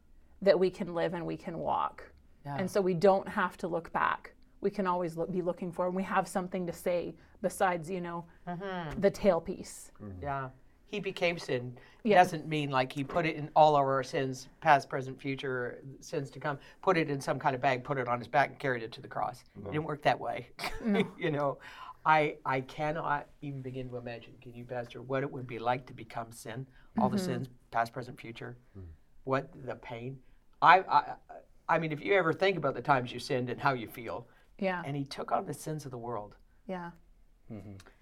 that 0.43 0.59
we 0.59 0.69
can 0.69 0.95
live 0.95 1.15
and 1.15 1.25
we 1.25 1.37
can 1.37 1.59
walk. 1.59 2.05
Yeah. 2.45 2.57
and 2.59 2.71
so 2.71 2.81
we 2.81 2.95
don't 2.95 3.29
have 3.29 3.57
to 3.59 3.69
look 3.69 3.93
back 3.93 4.33
we 4.61 4.71
can 4.71 4.87
always 4.87 5.17
look, 5.17 5.31
be 5.31 5.43
looking 5.43 5.73
for 5.73 5.87
and 5.87 5.95
we 5.95 6.03
have 6.03 6.27
something 6.27 6.67
to 6.67 6.73
say 6.73 7.15
besides 7.43 7.91
you 7.91 8.01
know 8.01 8.25
mm-hmm. 8.47 9.01
the 9.01 9.11
tail 9.11 9.41
piece 9.41 9.93
mm-hmm. 10.03 10.23
yeah. 10.23 10.49
he 10.91 11.01
became 11.01 11.39
sin 11.39 11.77
Yeah. 12.05 12.17
doesn't 12.23 12.49
mean 12.49 12.71
like 12.71 12.93
he 12.93 13.05
put 13.05 13.27
it 13.27 13.37
in 13.37 13.51
all 13.55 13.77
of 13.77 13.83
our 13.83 14.03
sins, 14.03 14.49
past, 14.61 14.89
present, 14.89 15.21
future, 15.21 15.83
sins 16.01 16.31
to 16.31 16.41
come, 16.41 16.59
put 16.83 16.97
it 16.97 17.11
in 17.11 17.21
some 17.21 17.39
kind 17.39 17.55
of 17.55 17.61
bag, 17.61 17.85
put 17.85 17.99
it 17.99 18.09
on 18.09 18.19
his 18.19 18.29
back, 18.29 18.51
and 18.51 18.59
carried 18.59 18.83
it 18.83 18.93
to 18.93 19.01
the 19.01 19.09
cross. 19.09 19.43
It 19.43 19.61
mm-hmm. 19.61 19.73
didn't 19.73 19.85
work 19.85 20.03
that 20.03 20.19
way. 20.19 20.49
you 21.19 21.31
know, 21.31 21.59
I 22.07 22.37
I 22.47 22.61
cannot 22.63 23.27
even 23.43 23.61
begin 23.63 23.89
to 23.91 23.97
imagine. 23.97 24.33
Can 24.41 24.55
you, 24.55 24.65
Pastor, 24.65 25.03
what 25.03 25.23
it 25.23 25.31
would 25.31 25.47
be 25.47 25.59
like 25.59 25.87
to 25.87 25.93
become 25.93 26.33
sin, 26.33 26.67
all 26.99 27.09
the 27.09 27.19
sins, 27.19 27.49
past, 27.71 27.93
present, 27.93 28.19
future, 28.19 28.57
mm. 28.79 28.83
what 29.25 29.51
the 29.67 29.75
pain. 29.75 30.19
I, 30.63 30.81
I 30.81 31.03
I 31.69 31.79
mean, 31.79 31.93
if 31.93 32.01
you 32.03 32.15
ever 32.15 32.33
think 32.33 32.57
about 32.57 32.75
the 32.75 32.81
times 32.81 33.13
you 33.13 33.21
sinned 33.21 33.51
and 33.51 33.61
how 33.61 33.75
you 33.75 33.89
feel, 33.89 34.27
Yeah. 34.59 34.83
and 34.85 34.97
he 34.97 35.05
took 35.05 35.33
on 35.33 35.47
the 35.47 35.55
sins 35.55 35.85
of 35.85 35.91
the 35.91 35.99
world. 35.99 36.37
Yeah. 36.67 36.91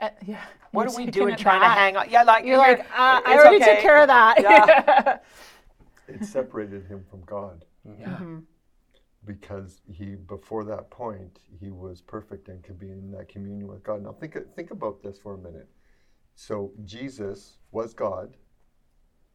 Uh, 0.00 0.08
yeah. 0.26 0.40
What 0.72 0.88
You're 0.88 0.96
we 0.98 1.04
taking 1.06 1.20
doing 1.22 1.34
it 1.34 1.38
trying 1.38 1.60
to 1.60 1.68
hang 1.68 1.96
on? 1.96 2.10
Yeah, 2.10 2.22
like 2.25 2.44
You're 2.44 2.58
like, 2.58 2.80
uh, 2.80 3.20
I 3.25 3.36
already 3.38 3.56
okay. 3.62 3.75
took 3.75 3.82
care 3.82 4.00
of 4.02 4.08
that. 4.08 4.40
Yeah. 4.42 5.18
It 6.08 6.25
separated 6.25 6.86
him 6.86 7.04
from 7.10 7.22
God 7.22 7.64
Yeah. 7.84 8.06
Mm-hmm. 8.06 8.38
because 9.25 9.80
he, 9.90 10.14
before 10.14 10.62
that 10.64 10.88
point, 10.90 11.40
he 11.60 11.70
was 11.70 12.00
perfect 12.00 12.48
and 12.48 12.62
could 12.62 12.78
be 12.78 12.90
in 12.90 13.10
that 13.12 13.28
communion 13.28 13.66
with 13.66 13.82
God. 13.82 14.02
Now 14.02 14.12
think 14.12 14.36
think 14.54 14.70
about 14.70 15.02
this 15.02 15.18
for 15.18 15.34
a 15.34 15.38
minute. 15.38 15.68
So 16.36 16.72
Jesus 16.84 17.58
was 17.72 17.92
God, 17.94 18.36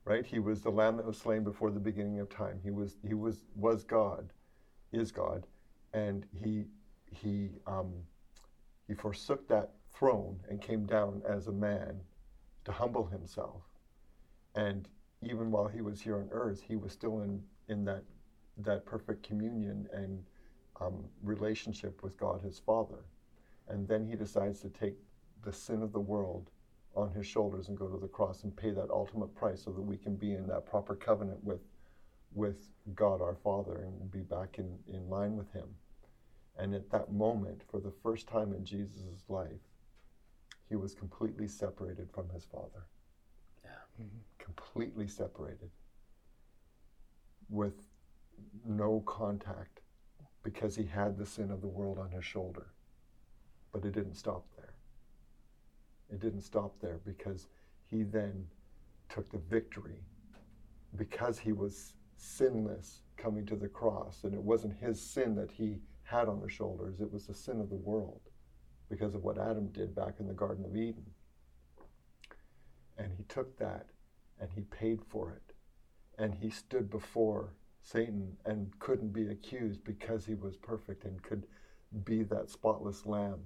right? 0.06 0.25
He 0.25 0.40
was 0.40 0.62
the 0.62 0.70
Lamb 0.72 0.96
that 0.98 1.06
was 1.06 1.18
slain 1.18 1.44
before 1.44 1.72
the 1.72 1.80
beginning 1.80 2.20
of 2.20 2.30
time. 2.30 2.60
He 2.63 2.72
was 2.72 2.98
he 3.06 3.13
was 3.13 3.44
was 3.56 3.84
God, 3.84 4.32
is 4.94 5.12
God, 5.12 5.48
and 5.94 6.25
he 6.32 6.66
he 7.12 7.50
um, 7.68 7.94
he 8.88 8.94
forsook 8.94 9.48
that 9.48 9.72
throne 9.94 10.38
and 10.50 10.62
came 10.62 10.86
down 10.86 11.22
as 11.27 11.48
a 11.48 11.51
man 11.51 12.01
to 12.65 12.72
humble 12.72 13.06
himself. 13.06 13.62
And 14.56 14.89
even 15.22 15.51
while 15.51 15.68
he 15.68 15.82
was 15.82 16.01
here 16.01 16.18
on 16.18 16.27
earth, 16.32 16.62
he 16.68 16.75
was 16.75 16.91
still 16.91 17.22
in, 17.22 17.41
in 17.70 17.86
that, 17.86 18.03
that 18.58 18.86
perfect 18.86 19.24
communion 19.24 19.88
and 19.94 20.24
um, 20.82 21.06
relationship 21.24 22.03
with 22.03 22.18
God 22.18 22.41
his 22.41 22.60
Father. 22.60 23.06
And 23.70 23.88
then 23.88 24.06
he 24.06 24.15
decides 24.15 24.60
to 24.62 24.70
take 24.70 24.96
the 25.44 25.53
sin 25.53 25.82
of 25.82 25.94
the 25.94 26.00
world 26.00 26.50
on 26.96 27.12
his 27.12 27.25
shoulders 27.25 27.70
and 27.70 27.77
go 27.77 27.88
to 27.88 27.98
the 27.98 28.08
cross 28.08 28.44
and 28.44 28.53
pay 28.56 28.72
that 28.72 28.89
ultimate 28.89 29.34
price 29.36 29.63
so 29.63 29.72
that 29.72 29.82
we 29.82 29.96
can 29.96 30.15
be 30.15 30.34
in 30.34 30.48
that 30.48 30.65
proper 30.65 30.96
covenant 30.96 31.41
with, 31.44 31.62
with 32.34 32.72
God 32.94 33.22
our 33.22 33.36
Father 33.36 33.84
and 33.86 34.12
be 34.12 34.20
back 34.20 34.58
in, 34.58 34.77
in 34.94 35.10
line 35.10 35.38
with 35.38 35.51
him. 35.53 35.70
And 36.58 36.74
at 36.75 36.89
that 36.91 37.12
moment, 37.12 37.62
for 37.70 37.79
the 37.79 37.93
first 38.03 38.27
time 38.27 38.53
in 38.53 38.65
Jesus' 38.65 39.24
life, 39.29 39.62
he 40.70 40.75
was 40.75 40.93
completely 40.93 41.48
separated 41.48 42.10
from 42.13 42.29
his 42.29 42.46
Father. 42.46 42.86
Yeah. 43.63 43.72
Mm-hmm. 44.01 44.17
Completely 44.39 45.08
separated. 45.08 45.70
With 47.50 47.88
no 48.65 49.03
contact 49.05 49.81
because 50.43 50.75
he 50.75 50.86
had 50.86 51.17
the 51.17 51.25
sin 51.25 51.51
of 51.51 51.62
the 51.62 51.67
world 51.67 51.98
on 52.00 52.10
his 52.10 52.25
shoulder. 52.25 52.67
But 53.72 53.86
it 53.86 53.93
didn't 53.93 54.15
stop 54.15 54.46
there. 54.58 54.74
It 56.12 56.20
didn't 56.20 56.41
stop 56.41 56.74
there 56.81 57.00
because 57.05 57.48
he 57.89 58.03
then 58.03 58.48
took 59.10 59.31
the 59.31 59.38
victory 59.50 60.03
because 60.96 61.39
he 61.39 61.51
was 61.51 61.93
sinless 62.17 63.01
coming 63.17 63.46
to 63.46 63.55
the 63.55 63.67
cross. 63.67 64.24
And 64.24 64.34
it 64.34 64.41
wasn't 64.41 64.79
his 64.79 65.01
sin 65.01 65.36
that 65.36 65.51
he 65.51 65.79
had 66.12 66.27
on 66.27 66.41
his 66.41 66.51
shoulders, 66.51 67.00
it 67.00 67.12
was 67.12 67.27
the 67.27 67.34
sin 67.34 67.62
of 67.62 67.70
the 67.70 67.75
world 67.75 68.22
because 68.89 69.15
of 69.15 69.24
what 69.24 69.38
Adam 69.38 69.68
did 69.68 69.96
back 69.96 70.15
in 70.20 70.27
the 70.27 70.34
Garden 70.34 70.65
of 70.65 70.75
Eden. 70.75 71.06
And 72.98 73.13
he 73.18 73.24
took 73.24 73.58
that 73.58 73.88
and 74.39 74.50
he 74.53 74.62
paid 74.62 75.00
for 75.08 75.32
it. 75.32 75.56
And 76.22 76.36
he 76.36 76.50
stood 76.50 76.89
before 76.89 77.53
Satan 77.82 78.36
and 78.46 78.77
couldn't 78.80 79.13
be 79.13 79.27
accused 79.27 79.84
because 79.84 80.25
he 80.25 80.36
was 80.36 80.58
perfect 80.58 81.06
and 81.06 81.24
could 81.24 81.48
be 82.03 82.24
that 82.24 82.50
spotless 82.50 83.06
lamb 83.06 83.39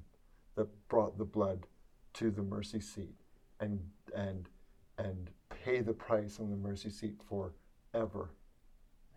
that 0.56 0.68
brought 0.90 1.18
the 1.18 1.26
blood 1.26 1.68
to 2.14 2.32
the 2.32 2.42
mercy 2.42 2.80
seat 2.80 3.16
and 3.60 3.80
and 4.16 4.50
and 4.98 5.30
pay 5.50 5.82
the 5.82 5.94
price 5.94 6.40
on 6.40 6.50
the 6.50 6.58
mercy 6.58 6.90
seat 6.90 7.22
forever. 7.28 8.32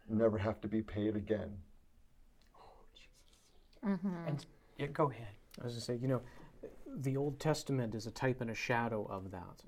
Never 0.09 0.39
have 0.39 0.61
to 0.63 0.69
be 0.69 0.83
paid 0.83 1.15
again. 1.17 1.59
Jesus. 3.85 4.27
And 4.27 4.47
yeah, 4.77 4.87
go 4.87 5.11
ahead. 5.11 5.29
I 5.61 5.65
was 5.65 5.75
going 5.75 5.81
to 5.81 5.85
say, 5.85 5.97
you 5.97 6.09
know, 6.09 6.23
the 6.97 7.17
Old 7.17 7.39
Testament 7.39 7.95
is 7.95 8.07
a 8.07 8.11
type 8.11 8.41
and 8.41 8.51
a 8.51 8.55
shadow 8.55 9.07
of 9.11 9.31
that, 9.31 9.63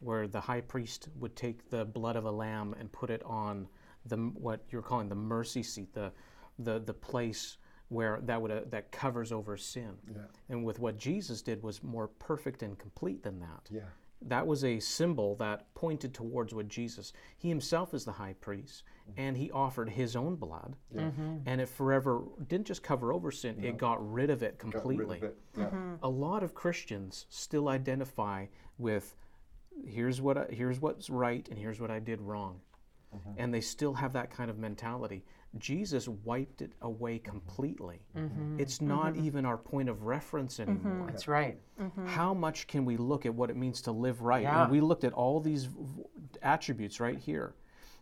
where 0.00 0.28
the 0.28 0.40
high 0.40 0.60
priest 0.60 1.08
would 1.18 1.34
take 1.34 1.68
the 1.70 1.84
blood 1.84 2.16
of 2.16 2.24
a 2.24 2.30
lamb 2.30 2.74
and 2.78 2.90
put 2.92 3.10
it 3.10 3.22
on 3.24 3.66
the 4.04 4.16
what 4.16 4.60
you're 4.70 4.82
calling 4.82 5.08
the 5.08 5.14
mercy 5.14 5.62
seat, 5.62 5.92
the 5.92 6.12
the 6.58 6.78
the 6.80 6.94
place 6.94 7.58
where 7.88 8.20
that 8.22 8.40
would 8.40 8.50
uh, 8.50 8.60
that 8.70 8.90
covers 8.92 9.32
over 9.32 9.56
sin. 9.56 9.92
Yeah. 10.12 10.22
And 10.48 10.64
with 10.64 10.78
what 10.78 10.98
Jesus 10.98 11.42
did 11.42 11.62
was 11.62 11.82
more 11.82 12.08
perfect 12.08 12.62
and 12.62 12.78
complete 12.78 13.22
than 13.22 13.40
that. 13.40 13.68
Yeah. 13.70 13.80
That 14.22 14.46
was 14.46 14.64
a 14.64 14.80
symbol 14.80 15.36
that 15.36 15.72
pointed 15.74 16.14
towards 16.14 16.54
what 16.54 16.68
Jesus. 16.68 17.12
He 17.36 17.48
himself 17.48 17.94
is 17.94 18.04
the 18.04 18.12
high 18.12 18.34
priest, 18.40 18.82
and 19.16 19.36
he 19.36 19.50
offered 19.50 19.90
his 19.90 20.16
own 20.16 20.36
blood, 20.36 20.74
mm-hmm. 20.94 21.36
and 21.46 21.60
it 21.60 21.68
forever 21.68 22.22
didn't 22.48 22.66
just 22.66 22.82
cover 22.82 23.12
over 23.12 23.30
sin; 23.30 23.62
it 23.62 23.76
got 23.76 24.12
rid 24.12 24.30
of 24.30 24.42
it 24.42 24.58
Got 24.58 24.72
completely. 24.72 25.20
rid 25.20 25.24
of 25.24 25.30
it. 25.30 25.38
Yeah. 25.56 25.64
Mm-hmm. 25.64 25.94
A 26.02 26.08
lot 26.08 26.42
of 26.42 26.54
Christians 26.54 27.26
still 27.28 27.68
identify 27.68 28.46
with, 28.78 29.14
"Here's 29.86 30.20
what 30.20 30.38
I, 30.38 30.46
here's 30.50 30.80
what's 30.80 31.10
right, 31.10 31.46
and 31.48 31.58
here's 31.58 31.78
what 31.80 31.90
I 31.90 31.98
did 31.98 32.20
wrong," 32.20 32.60
Mm-hmm. 33.14 33.40
and 33.40 33.54
they 33.54 33.60
still 33.60 33.94
have 33.94 34.12
that 34.12 34.30
kind 34.30 34.50
of 34.50 34.58
mentality. 34.58 35.24
Jesus 35.58 36.08
wiped 36.08 36.60
it 36.60 36.72
away 36.82 37.18
mm-hmm. 37.18 37.30
completely. 37.30 38.00
Mm-hmm. 38.16 38.60
It's 38.60 38.80
not 38.80 39.16
even 39.16 39.46
our 39.46 39.56
point 39.56 39.88
of 39.88 40.02
reference 40.02 40.60
anymore. 40.60 41.06
That's 41.06 41.28
right. 41.28 41.58
How 42.04 42.34
much 42.34 42.66
can 42.66 42.84
we 42.84 42.96
look 42.96 43.24
at 43.24 43.34
what 43.34 43.48
it 43.48 43.56
means 43.56 43.80
to 43.82 43.92
live 43.92 44.22
right? 44.22 44.42
Yeah. 44.42 44.62
And 44.64 44.72
we 44.72 44.80
looked 44.80 45.04
at 45.04 45.12
all 45.12 45.40
these 45.40 45.66
v- 45.66 46.04
attributes 46.42 47.00
right 47.00 47.18
here. 47.18 47.54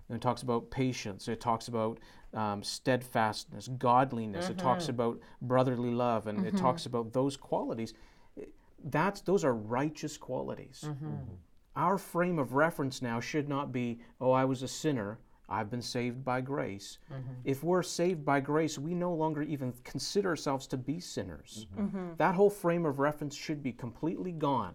And 0.08 0.16
it 0.16 0.20
talks 0.20 0.42
about 0.42 0.70
patience. 0.70 1.28
It 1.28 1.40
talks 1.40 1.68
about 1.68 1.98
um, 2.34 2.62
steadfastness, 2.62 3.68
godliness. 3.78 4.48
It 4.48 4.58
talks 4.58 4.88
about 4.88 5.20
brotherly 5.40 5.90
love, 5.90 6.26
and 6.26 6.46
it 6.46 6.56
talks 6.56 6.86
about 6.86 7.12
those 7.12 7.36
qualities. 7.36 7.94
That's 8.84 9.22
those 9.22 9.44
are 9.44 9.54
righteous 9.54 10.18
qualities. 10.18 10.84
Our 11.76 11.98
frame 11.98 12.38
of 12.38 12.54
reference 12.54 13.02
now 13.02 13.20
should 13.20 13.48
not 13.48 13.72
be, 13.72 13.98
oh, 14.20 14.30
I 14.32 14.44
was 14.44 14.62
a 14.62 14.68
sinner. 14.68 15.18
I've 15.48 15.70
been 15.70 15.82
saved 15.82 16.24
by 16.24 16.40
grace. 16.40 16.98
Mm-hmm. 17.12 17.32
If 17.44 17.62
we're 17.62 17.82
saved 17.82 18.24
by 18.24 18.40
grace, 18.40 18.78
we 18.78 18.94
no 18.94 19.12
longer 19.12 19.42
even 19.42 19.74
consider 19.84 20.30
ourselves 20.30 20.66
to 20.68 20.76
be 20.76 21.00
sinners. 21.00 21.66
Mm-hmm. 21.76 21.84
Mm-hmm. 21.96 22.08
That 22.16 22.34
whole 22.34 22.48
frame 22.50 22.86
of 22.86 22.98
reference 22.98 23.34
should 23.34 23.62
be 23.62 23.72
completely 23.72 24.32
gone. 24.32 24.74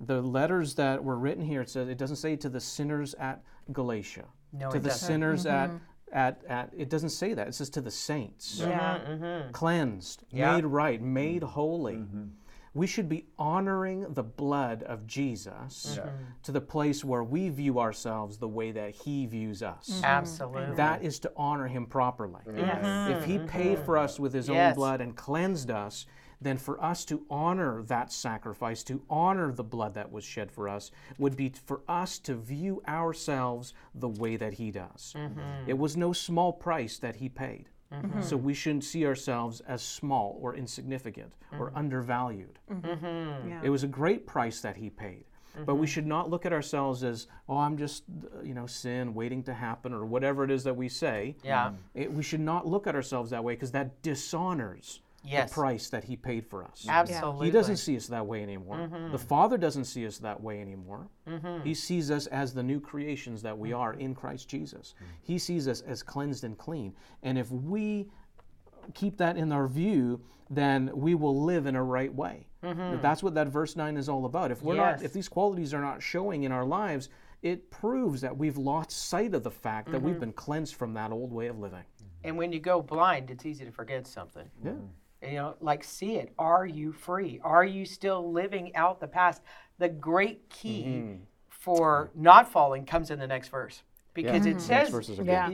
The 0.00 0.20
letters 0.20 0.74
that 0.74 1.02
were 1.02 1.18
written 1.18 1.42
here, 1.44 1.62
it 1.62 1.70
says 1.70 1.88
it 1.88 1.98
doesn't 1.98 2.16
say 2.16 2.36
to 2.36 2.48
the 2.48 2.60
sinners 2.60 3.14
at 3.14 3.42
Galatia, 3.72 4.26
No, 4.52 4.70
to 4.70 4.76
it 4.76 4.80
the 4.82 4.90
doesn't. 4.90 5.06
sinners 5.06 5.46
at, 5.46 5.70
at 6.12 6.42
at 6.48 6.72
it 6.76 6.88
doesn't 6.88 7.08
say 7.10 7.34
that. 7.34 7.48
It 7.48 7.54
says 7.54 7.70
to 7.70 7.80
the 7.80 7.90
saints, 7.90 8.58
Yeah. 8.60 9.42
cleansed, 9.52 10.24
Yeah. 10.30 10.54
made 10.54 10.66
right, 10.66 11.00
made 11.02 11.42
holy. 11.42 12.04
We 12.78 12.86
should 12.86 13.08
be 13.08 13.26
honoring 13.40 14.06
the 14.14 14.22
blood 14.22 14.84
of 14.84 15.04
Jesus 15.04 15.98
mm-hmm. 15.98 16.08
to 16.44 16.52
the 16.52 16.60
place 16.60 17.04
where 17.04 17.24
we 17.24 17.48
view 17.48 17.80
ourselves 17.80 18.38
the 18.38 18.46
way 18.46 18.70
that 18.70 18.94
He 18.94 19.26
views 19.26 19.64
us. 19.64 19.90
Mm-hmm. 19.90 20.04
Absolutely. 20.04 20.76
That 20.76 21.02
is 21.02 21.18
to 21.20 21.32
honor 21.36 21.66
Him 21.66 21.86
properly. 21.86 22.40
Yes. 22.46 22.84
Mm-hmm. 22.84 23.12
If 23.14 23.24
He 23.24 23.38
paid 23.38 23.80
for 23.80 23.98
us 23.98 24.20
with 24.20 24.32
His 24.32 24.48
own 24.48 24.74
blood 24.74 25.00
and 25.00 25.16
cleansed 25.16 25.72
us, 25.72 26.06
then 26.40 26.56
for 26.56 26.80
us 26.80 27.04
to 27.06 27.26
honor 27.28 27.82
that 27.82 28.12
sacrifice, 28.12 28.84
to 28.84 29.02
honor 29.10 29.50
the 29.50 29.64
blood 29.64 29.94
that 29.94 30.12
was 30.12 30.22
shed 30.22 30.52
for 30.52 30.68
us, 30.68 30.92
would 31.18 31.36
be 31.36 31.52
for 31.66 31.80
us 31.88 32.20
to 32.20 32.36
view 32.36 32.80
ourselves 32.86 33.74
the 33.92 34.08
way 34.08 34.36
that 34.36 34.52
He 34.52 34.70
does. 34.70 35.16
It 35.66 35.76
was 35.76 35.96
no 35.96 36.12
small 36.12 36.52
price 36.52 36.96
that 36.98 37.16
He 37.16 37.28
paid. 37.28 37.70
Mm-hmm. 37.92 38.20
So 38.20 38.36
we 38.36 38.54
shouldn't 38.54 38.84
see 38.84 39.06
ourselves 39.06 39.60
as 39.66 39.82
small 39.82 40.38
or 40.42 40.54
insignificant 40.54 41.32
or 41.58 41.68
mm-hmm. 41.68 41.78
undervalued. 41.78 42.58
Mm-hmm. 42.70 43.48
Yeah. 43.48 43.60
It 43.62 43.70
was 43.70 43.82
a 43.82 43.88
great 43.88 44.26
price 44.26 44.60
that 44.60 44.76
he 44.76 44.90
paid. 44.90 45.24
But 45.66 45.74
we 45.74 45.88
should 45.88 46.06
not 46.06 46.30
look 46.30 46.46
at 46.46 46.52
ourselves 46.52 47.02
as, 47.02 47.26
oh, 47.48 47.56
I'm 47.58 47.76
just, 47.76 48.04
you 48.44 48.54
know, 48.54 48.66
sin 48.66 49.12
waiting 49.12 49.42
to 49.42 49.54
happen 49.54 49.92
or 49.92 50.04
whatever 50.04 50.44
it 50.44 50.52
is 50.52 50.62
that 50.62 50.76
we 50.76 50.88
say. 50.88 51.34
Yeah. 51.42 51.72
It, 51.94 52.12
we 52.12 52.22
should 52.22 52.38
not 52.38 52.64
look 52.66 52.86
at 52.86 52.94
ourselves 52.94 53.30
that 53.30 53.42
way 53.42 53.54
because 53.54 53.72
that 53.72 54.00
dishonors 54.02 55.00
Yes. 55.28 55.50
the 55.50 55.54
price 55.54 55.90
that 55.90 56.04
he 56.04 56.16
paid 56.16 56.46
for 56.46 56.64
us. 56.64 56.86
Absolutely. 56.88 57.46
He 57.46 57.52
doesn't 57.52 57.76
see 57.76 57.96
us 57.96 58.06
that 58.06 58.24
way 58.24 58.42
anymore. 58.42 58.76
Mm-hmm. 58.76 59.12
The 59.12 59.18
Father 59.18 59.58
doesn't 59.58 59.84
see 59.84 60.06
us 60.06 60.18
that 60.18 60.40
way 60.40 60.60
anymore. 60.60 61.08
Mm-hmm. 61.28 61.62
He 61.62 61.74
sees 61.74 62.10
us 62.10 62.26
as 62.28 62.54
the 62.54 62.62
new 62.62 62.80
creations 62.80 63.42
that 63.42 63.56
we 63.56 63.72
are 63.72 63.94
in 63.94 64.14
Christ 64.14 64.48
Jesus. 64.48 64.94
Mm-hmm. 64.96 65.12
He 65.22 65.38
sees 65.38 65.68
us 65.68 65.82
as 65.82 66.02
cleansed 66.02 66.44
and 66.44 66.56
clean. 66.56 66.94
And 67.22 67.36
if 67.38 67.50
we 67.50 68.08
keep 68.94 69.18
that 69.18 69.36
in 69.36 69.52
our 69.52 69.68
view, 69.68 70.20
then 70.50 70.90
we 70.94 71.14
will 71.14 71.44
live 71.44 71.66
in 71.66 71.76
a 71.76 71.82
right 71.82 72.14
way. 72.14 72.46
That's 72.62 73.22
what 73.22 73.34
that 73.34 73.48
verse 73.48 73.76
9 73.76 73.96
is 73.96 74.08
all 74.08 74.24
about. 74.24 74.50
If 74.50 74.62
we're 74.62 74.76
not 74.76 75.02
if 75.02 75.12
these 75.12 75.28
qualities 75.28 75.72
are 75.72 75.80
not 75.80 76.02
showing 76.02 76.42
in 76.42 76.52
our 76.52 76.64
lives, 76.64 77.08
it 77.42 77.70
proves 77.70 78.20
that 78.22 78.36
we've 78.36 78.56
lost 78.56 78.90
sight 78.90 79.34
of 79.34 79.44
the 79.44 79.50
fact 79.50 79.92
that 79.92 80.02
we've 80.02 80.18
been 80.18 80.32
cleansed 80.32 80.74
from 80.74 80.94
that 80.94 81.12
old 81.12 81.32
way 81.32 81.46
of 81.46 81.58
living. 81.58 81.84
And 82.24 82.36
when 82.36 82.52
you 82.52 82.58
go 82.58 82.82
blind, 82.82 83.30
it's 83.30 83.46
easy 83.46 83.64
to 83.64 83.70
forget 83.70 84.06
something. 84.06 84.50
Yeah. 84.64 84.72
You 85.22 85.32
know, 85.34 85.54
like 85.60 85.82
see 85.82 86.16
it. 86.16 86.32
Are 86.38 86.64
you 86.66 86.92
free? 86.92 87.40
Are 87.42 87.64
you 87.64 87.84
still 87.84 88.32
living 88.32 88.74
out 88.76 89.00
the 89.00 89.08
past? 89.08 89.42
The 89.78 89.88
great 89.88 90.48
key 90.48 90.84
Mm-hmm. 90.86 91.22
for 91.48 92.10
not 92.14 92.50
falling 92.50 92.84
comes 92.86 93.10
in 93.10 93.18
the 93.18 93.26
next 93.26 93.48
verse. 93.48 93.82
Because 94.14 94.46
it 94.46 94.54
Next 94.54 94.64
says, 94.64 94.88
verses 94.90 95.18
are 95.20 95.24
good. 95.24 95.30
Yeah. 95.30 95.50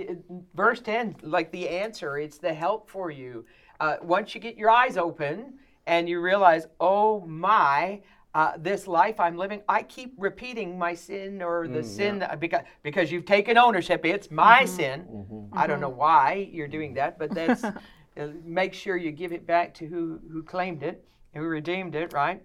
verse 0.54 0.80
10, 0.80 1.16
like 1.23 1.50
the 1.52 1.68
answer, 1.68 2.16
it's 2.18 2.38
the 2.38 2.52
help 2.54 2.88
for 2.88 3.11
you. 3.11 3.44
Uh, 3.80 3.97
once 4.00 4.35
you 4.35 4.40
get 4.40 4.56
your 4.56 4.71
eyes 4.71 4.97
open 4.97 5.54
and 5.87 6.09
you 6.09 6.21
realize, 6.21 6.66
oh 6.80 7.21
my, 7.26 8.00
uh, 8.35 8.52
this 8.56 8.87
life 8.87 9.21
I'm 9.21 9.37
living, 9.37 9.62
I 9.68 9.83
keep 9.83 10.14
repeating 10.16 10.78
my 10.78 10.94
sin 10.94 11.42
or 11.42 11.68
the 11.68 11.83
sin 11.83 12.18
that, 12.21 12.40
because, 12.40 12.62
because 12.83 13.12
you've 13.12 13.26
taken 13.26 13.59
ownership. 13.59 14.04
It's 14.06 14.30
my 14.30 14.64
sin. 14.64 15.49
I 15.52 15.66
don't 15.66 15.80
know 15.80 15.90
why 15.90 16.49
you're 16.50 16.68
doing 16.68 16.94
that, 16.94 17.18
but 17.18 17.35
that's 17.35 17.62
uh, 18.18 18.28
make 18.44 18.75
sure 18.75 18.97
you 18.97 19.11
give 19.11 19.33
it 19.33 19.47
back 19.47 19.75
to 19.75 19.87
who, 19.87 20.21
who 20.30 20.42
claimed 20.42 20.83
it, 20.83 21.04
and 21.33 21.42
who 21.42 21.49
redeemed 21.49 21.94
it, 21.94 22.12
right? 22.12 22.42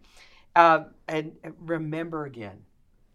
Um, 0.55 0.87
and 1.07 1.33
remember 1.59 2.25
again, 2.25 2.57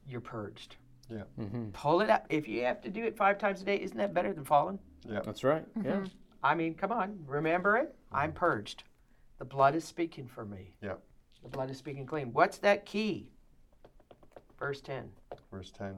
you're 0.07 0.21
purged. 0.21 0.77
Yeah. 1.09 1.25
Pull 1.73 2.01
it 2.01 2.11
up. 2.11 2.27
If 2.31 2.49
you 2.49 2.65
have 2.65 2.81
to 2.83 2.89
do 2.89 3.05
it 3.05 3.17
five 3.17 3.39
times 3.39 3.61
a 3.61 3.65
day, 3.65 3.77
isn't 3.81 3.97
that 3.97 4.15
better 4.15 4.33
than 4.33 4.45
falling? 4.45 4.79
Yeah. 5.09 5.21
That's 5.25 5.45
right. 5.45 5.65
Yeah. 5.85 6.05
I 6.43 6.55
mean, 6.55 6.75
come 6.75 6.93
on, 6.93 7.19
remember 7.27 7.77
it. 7.77 7.95
I'm 8.13 8.33
purged. 8.33 8.85
The 9.39 9.45
blood 9.45 9.75
is 9.75 9.85
speaking 9.85 10.27
for 10.27 10.45
me. 10.45 10.77
Yeah. 10.83 10.95
The 11.43 11.49
blood 11.49 11.71
is 11.71 11.79
speaking 11.79 12.07
clean. 12.07 12.33
What's 12.33 12.59
that 12.59 12.87
key? 12.87 13.31
Verse 14.59 14.81
10. 14.81 15.11
Verse 15.51 15.71
10 15.71 15.95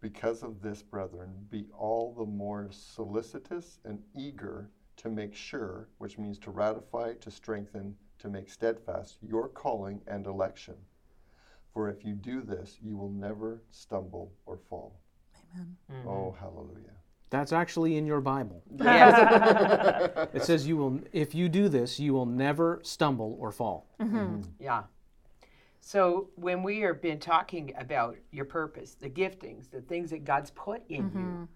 Because 0.00 0.42
of 0.42 0.62
this, 0.62 0.82
brethren, 0.82 1.30
be 1.50 1.66
all 1.76 2.14
the 2.16 2.24
more 2.24 2.68
solicitous 2.70 3.78
and 3.84 4.00
eager 4.16 4.70
to 4.96 5.08
make 5.08 5.34
sure, 5.34 5.88
which 5.98 6.18
means 6.18 6.38
to 6.40 6.50
ratify, 6.50 7.14
to 7.14 7.30
strengthen, 7.30 7.96
to 8.18 8.28
make 8.28 8.50
steadfast 8.50 9.18
your 9.22 9.48
calling 9.48 10.00
and 10.06 10.26
election. 10.26 10.74
For 11.72 11.90
if 11.90 12.04
you 12.04 12.14
do 12.14 12.40
this, 12.40 12.78
you 12.82 12.96
will 12.96 13.10
never 13.10 13.62
stumble 13.70 14.32
or 14.46 14.56
fall. 14.56 15.00
Amen. 15.54 15.76
Mm-hmm. 15.92 16.08
Oh, 16.08 16.36
hallelujah. 16.38 16.96
That's 17.28 17.52
actually 17.52 17.96
in 17.96 18.06
your 18.06 18.20
Bible. 18.20 18.62
Yes. 18.78 20.28
It 20.32 20.42
says 20.44 20.66
you 20.66 20.76
will 20.76 21.00
if 21.12 21.34
you 21.34 21.48
do 21.48 21.68
this, 21.68 21.98
you 22.00 22.14
will 22.14 22.26
never 22.26 22.80
stumble 22.82 23.36
or 23.38 23.52
fall. 23.52 23.88
Mm-hmm. 24.00 24.16
Mm-hmm. 24.16 24.40
yeah. 24.58 24.84
So 25.80 26.30
when 26.34 26.62
we 26.62 26.80
have 26.80 27.00
been 27.00 27.20
talking 27.20 27.72
about 27.78 28.16
your 28.32 28.44
purpose, 28.44 28.94
the 28.94 29.08
giftings, 29.10 29.70
the 29.70 29.80
things 29.82 30.10
that 30.10 30.24
God's 30.24 30.50
put 30.50 30.82
in 30.88 31.10
you, 31.14 31.48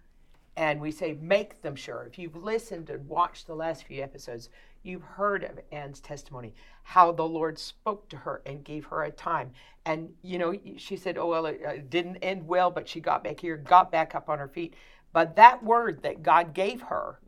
and 0.56 0.80
we 0.80 0.90
say 0.90 1.16
make 1.20 1.62
them 1.62 1.74
sure. 1.76 2.04
If 2.06 2.18
you've 2.18 2.36
listened 2.36 2.90
and 2.90 3.08
watched 3.08 3.46
the 3.46 3.54
last 3.54 3.84
few 3.84 4.02
episodes, 4.02 4.48
you've 4.82 5.02
heard 5.02 5.44
of 5.44 5.58
Anne's 5.72 6.00
testimony, 6.00 6.54
how 6.82 7.12
the 7.12 7.26
Lord 7.26 7.58
spoke 7.58 8.08
to 8.10 8.16
her 8.16 8.42
and 8.46 8.64
gave 8.64 8.86
her 8.86 9.04
a 9.04 9.10
time. 9.10 9.52
And 9.84 10.10
you 10.22 10.38
know, 10.38 10.54
she 10.76 10.96
said, 10.96 11.16
"Oh 11.18 11.28
well, 11.28 11.46
it, 11.46 11.60
uh, 11.66 11.72
didn't 11.88 12.16
end 12.18 12.46
well, 12.46 12.70
but 12.70 12.88
she 12.88 13.00
got 13.00 13.24
back 13.24 13.40
here, 13.40 13.56
got 13.56 13.90
back 13.90 14.14
up 14.14 14.28
on 14.28 14.38
her 14.38 14.48
feet." 14.48 14.74
But 15.12 15.36
that 15.36 15.62
word 15.62 16.02
that 16.02 16.22
God 16.22 16.54
gave 16.54 16.82
her, 16.82 17.18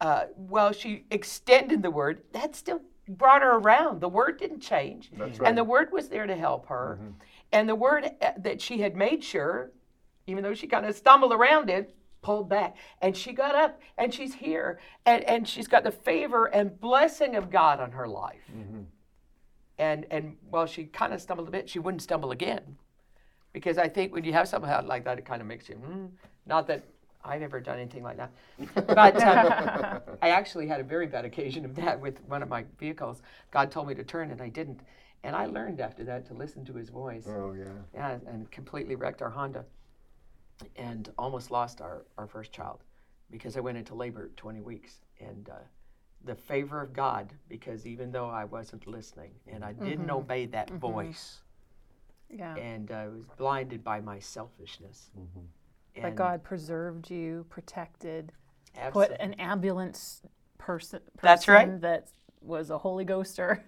uh, 0.00 0.26
well, 0.36 0.72
she 0.72 1.04
extended 1.10 1.82
the 1.82 1.90
word. 1.90 2.22
That 2.32 2.54
still 2.54 2.80
brought 3.08 3.42
her 3.42 3.56
around. 3.56 4.00
The 4.00 4.08
word 4.08 4.38
didn't 4.38 4.60
change, 4.60 5.10
That's 5.16 5.40
right. 5.40 5.48
and 5.48 5.56
the 5.58 5.64
word 5.64 5.90
was 5.92 6.08
there 6.08 6.26
to 6.26 6.36
help 6.36 6.66
her. 6.68 6.98
And 7.50 7.68
the 7.68 7.74
word 7.74 8.10
uh, 8.20 8.32
that 8.38 8.60
she 8.60 8.78
had 8.78 8.94
made 8.94 9.24
sure, 9.24 9.72
even 10.26 10.44
though 10.44 10.54
she 10.54 10.66
kind 10.66 10.84
of 10.86 10.94
stumbled 10.94 11.32
around 11.32 11.70
it, 11.70 11.94
pulled 12.22 12.48
back, 12.48 12.76
and 13.00 13.16
she 13.16 13.32
got 13.32 13.54
up, 13.54 13.80
and 13.96 14.12
she's 14.12 14.34
here, 14.34 14.80
and 15.06 15.22
and 15.24 15.48
she's 15.48 15.68
got 15.68 15.84
the 15.84 15.90
favor 15.90 16.46
and 16.46 16.78
blessing 16.80 17.36
of 17.36 17.50
God 17.50 17.80
on 17.80 17.92
her 17.92 18.08
life. 18.08 18.42
And 19.78 20.06
and 20.10 20.36
well, 20.50 20.66
she 20.66 20.84
kind 20.84 21.12
of 21.12 21.20
stumbled 21.20 21.48
a 21.48 21.50
bit, 21.50 21.68
she 21.68 21.78
wouldn't 21.78 22.02
stumble 22.02 22.32
again, 22.32 22.76
because 23.52 23.78
I 23.78 23.88
think 23.88 24.12
when 24.12 24.24
you 24.24 24.32
have 24.32 24.48
something 24.48 24.70
like 24.86 25.04
that, 25.04 25.18
it 25.18 25.24
kind 25.24 25.40
of 25.40 25.46
makes 25.46 25.68
you. 25.68 25.76
Mm, 25.76 26.08
not 26.46 26.66
that 26.66 26.82
I've 27.24 27.42
ever 27.42 27.60
done 27.60 27.78
anything 27.78 28.02
like 28.02 28.16
that, 28.16 28.30
but 28.74 29.22
um, 29.22 30.00
I 30.22 30.30
actually 30.30 30.66
had 30.66 30.80
a 30.80 30.84
very 30.84 31.06
bad 31.06 31.24
occasion 31.24 31.64
of 31.64 31.74
that 31.76 32.00
with 32.00 32.20
one 32.26 32.42
of 32.42 32.48
my 32.48 32.64
vehicles. 32.78 33.22
God 33.50 33.70
told 33.70 33.86
me 33.88 33.94
to 33.94 34.04
turn, 34.04 34.30
and 34.30 34.40
I 34.40 34.48
didn't, 34.48 34.80
and 35.22 35.36
I 35.36 35.46
learned 35.46 35.80
after 35.80 36.04
that 36.04 36.26
to 36.26 36.34
listen 36.34 36.64
to 36.66 36.72
His 36.72 36.90
voice. 36.90 37.26
Oh, 37.28 37.52
yeah. 37.52 37.64
Yeah, 37.94 38.18
and 38.26 38.50
completely 38.50 38.94
wrecked 38.94 39.22
our 39.22 39.30
Honda, 39.30 39.64
and 40.76 41.10
almost 41.18 41.50
lost 41.50 41.80
our 41.80 42.04
our 42.16 42.26
first 42.26 42.52
child, 42.52 42.82
because 43.30 43.56
I 43.56 43.60
went 43.60 43.78
into 43.78 43.94
labor 43.94 44.24
at 44.26 44.36
20 44.36 44.60
weeks, 44.60 45.00
and. 45.20 45.48
Uh, 45.48 45.54
the 46.24 46.34
favor 46.34 46.82
of 46.82 46.92
God, 46.92 47.32
because 47.48 47.86
even 47.86 48.10
though 48.10 48.28
I 48.28 48.44
wasn't 48.44 48.88
listening 48.88 49.30
and 49.46 49.64
I 49.64 49.72
didn't 49.72 50.10
obey 50.10 50.46
that 50.46 50.68
voice, 50.68 51.42
Yeah. 52.28 52.56
and 52.56 52.90
I 52.90 53.06
was 53.06 53.24
blinded 53.36 53.84
by 53.84 54.00
my 54.00 54.18
selfishness. 54.18 55.10
But 56.02 56.16
God 56.16 56.42
preserved 56.42 57.08
you, 57.08 57.46
protected, 57.48 58.32
absolutely- 58.76 59.16
put 59.16 59.24
an 59.24 59.34
ambulance 59.34 60.22
person, 60.58 60.98
person 60.98 61.20
That's 61.22 61.46
right. 61.46 61.80
that 61.82 62.08
was 62.42 62.70
a 62.70 62.78
Holy 62.78 63.04
Ghoster. 63.06 63.60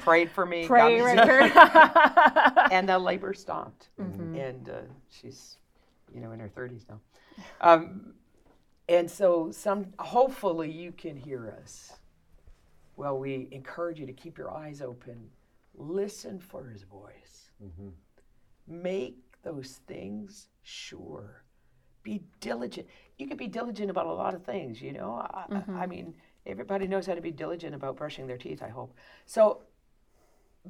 prayed 0.00 0.30
for 0.30 0.46
me, 0.46 0.62
got 0.62 0.68
Pray 0.68 0.94
me 0.96 1.00
right 1.02 1.18
sick, 1.18 1.52
there. 1.54 2.68
and 2.72 2.88
the 2.88 2.98
labor 2.98 3.34
stopped. 3.34 3.90
Mm-hmm. 4.00 4.34
And 4.34 4.70
uh, 4.70 4.80
she's, 5.10 5.58
you 6.12 6.20
know, 6.20 6.32
in 6.32 6.40
her 6.40 6.48
30s 6.48 6.88
now. 6.88 7.00
Um, 7.60 8.14
and 8.88 9.10
so, 9.10 9.50
some 9.52 9.86
hopefully, 9.98 10.70
you 10.70 10.92
can 10.92 11.16
hear 11.16 11.56
us. 11.62 11.92
Well, 12.96 13.18
we 13.18 13.48
encourage 13.52 14.00
you 14.00 14.06
to 14.06 14.12
keep 14.12 14.36
your 14.36 14.50
eyes 14.50 14.82
open, 14.82 15.30
listen 15.74 16.40
for 16.40 16.68
His 16.68 16.82
voice, 16.82 17.50
mm-hmm. 17.64 17.90
make 18.66 19.16
those 19.42 19.80
things 19.86 20.48
sure. 20.62 21.44
Be 22.02 22.22
diligent. 22.40 22.88
You 23.18 23.28
can 23.28 23.36
be 23.36 23.46
diligent 23.46 23.90
about 23.90 24.06
a 24.06 24.12
lot 24.12 24.34
of 24.34 24.44
things, 24.44 24.82
you 24.82 24.92
know. 24.92 25.14
I, 25.14 25.44
I 25.48 25.54
mm-hmm. 25.54 25.76
I 25.76 25.86
mean, 25.86 26.14
everybody 26.46 26.86
knows 26.88 27.06
how 27.06 27.14
to 27.14 27.20
be 27.20 27.30
diligent 27.30 27.74
about 27.74 27.96
brushing 27.96 28.26
their 28.26 28.38
teeth, 28.38 28.62
I 28.62 28.68
hope. 28.68 28.94
So 29.26 29.62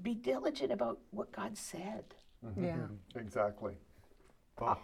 be 0.02 0.14
diligent 0.14 0.72
about 0.72 0.98
what 1.10 1.32
God 1.32 1.56
said. 1.56 2.04
Mm-hmm. 2.44 2.64
yeah. 2.64 2.86
Exactly. 3.16 3.74
Oh, 4.60 4.76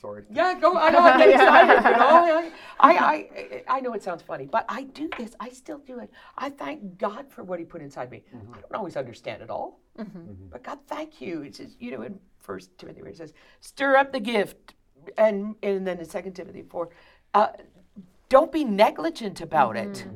sorry. 0.00 0.24
Yeah, 0.30 0.58
go. 0.58 0.76
I 0.76 0.90
know. 0.90 1.00
I 1.00 1.18
get 1.18 1.30
excited. 1.30 1.84
You 1.84 1.96
know, 1.96 2.50
I, 2.80 2.92
I, 2.92 3.12
I, 3.12 3.62
I 3.68 3.80
know 3.80 3.94
it 3.94 4.02
sounds 4.02 4.22
funny, 4.22 4.46
but 4.46 4.64
I 4.68 4.84
do 4.84 5.08
this. 5.18 5.34
I 5.40 5.50
still 5.50 5.78
do 5.78 5.98
it. 5.98 6.10
I 6.36 6.50
thank 6.50 6.98
God 6.98 7.30
for 7.30 7.42
what 7.42 7.58
He 7.58 7.64
put 7.64 7.82
inside 7.82 8.10
me. 8.10 8.22
Mm-hmm. 8.34 8.54
I 8.54 8.60
don't 8.60 8.74
always 8.74 8.96
understand 8.96 9.42
it 9.42 9.50
all, 9.50 9.80
mm-hmm. 9.98 10.18
Mm-hmm. 10.18 10.46
but 10.50 10.62
God, 10.62 10.78
thank 10.86 11.20
you. 11.20 11.42
It 11.42 11.56
says, 11.56 11.76
you 11.78 11.90
know, 11.90 12.02
in 12.02 12.18
First 12.38 12.76
Timothy, 12.78 13.02
where 13.02 13.10
it 13.10 13.16
says, 13.16 13.32
"Stir 13.60 13.96
up 13.96 14.12
the 14.12 14.20
gift," 14.20 14.74
and 15.16 15.54
and 15.62 15.86
then 15.86 15.98
in 15.98 16.04
Second 16.04 16.34
Timothy 16.34 16.62
four, 16.62 16.90
uh, 17.34 17.48
don't 18.28 18.52
be 18.52 18.64
negligent 18.64 19.40
about 19.40 19.76
it. 19.76 20.06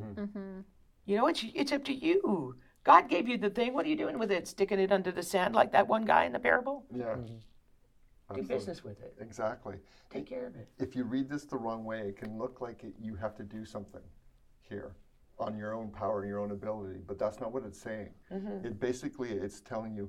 You 1.06 1.16
know, 1.16 1.26
it's 1.26 1.44
it's 1.54 1.72
up 1.72 1.84
to 1.84 1.94
you. 1.94 2.56
God 2.84 3.08
gave 3.08 3.28
you 3.28 3.38
the 3.38 3.50
thing. 3.50 3.74
What 3.74 3.86
are 3.86 3.88
you 3.88 3.96
doing 3.96 4.18
with 4.18 4.30
it? 4.30 4.46
Sticking 4.46 4.78
it 4.78 4.92
under 4.92 5.10
the 5.10 5.22
sand 5.22 5.54
like 5.54 5.72
that 5.72 5.88
one 5.88 6.04
guy 6.04 6.24
in 6.24 6.32
the 6.32 6.38
parable? 6.38 6.84
Yeah. 6.94 7.16
Do 8.32 8.40
Absolutely. 8.40 8.56
business 8.56 8.84
with 8.84 9.00
it. 9.02 9.14
Exactly. 9.20 9.76
Take 10.10 10.26
care 10.26 10.46
of 10.46 10.56
it. 10.56 10.68
if 10.78 10.96
you 10.96 11.04
read 11.04 11.28
this 11.28 11.44
the 11.44 11.56
wrong 11.56 11.84
way, 11.84 12.00
it 12.00 12.16
can 12.16 12.38
look 12.38 12.60
like 12.60 12.82
it, 12.82 12.94
you 12.98 13.14
have 13.16 13.36
to 13.36 13.42
do 13.42 13.64
something 13.66 14.00
here 14.62 14.96
on 15.38 15.58
your 15.58 15.74
own 15.74 15.90
power, 15.90 16.24
your 16.24 16.38
own 16.40 16.50
ability, 16.52 17.00
but 17.06 17.18
that's 17.18 17.38
not 17.40 17.52
what 17.52 17.64
it's 17.64 17.78
saying. 17.78 18.08
Mm-hmm. 18.32 18.66
It 18.66 18.80
basically 18.80 19.30
it's 19.32 19.60
telling 19.60 19.94
you, 19.94 20.08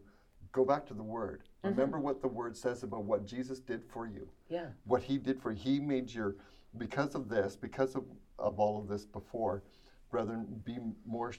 go 0.53 0.63
back 0.63 0.85
to 0.87 0.93
the 0.93 1.03
Word. 1.03 1.43
Mm-hmm. 1.43 1.69
Remember 1.69 1.99
what 1.99 2.21
the 2.21 2.27
Word 2.27 2.55
says 2.55 2.83
about 2.83 3.03
what 3.03 3.25
Jesus 3.25 3.59
did 3.59 3.83
for 3.83 4.05
you, 4.07 4.29
Yeah. 4.47 4.67
what 4.85 5.03
He 5.03 5.17
did 5.17 5.41
for 5.41 5.51
you. 5.51 5.57
He 5.57 5.79
made 5.81 6.13
your, 6.13 6.35
because 6.77 7.15
of 7.15 7.27
this, 7.27 7.57
because 7.57 7.95
of, 7.95 8.05
of 8.39 8.59
all 8.59 8.79
of 8.79 8.87
this 8.87 9.05
before, 9.05 9.63
brethren, 10.09 10.45
be 10.63 10.77
more, 11.05 11.33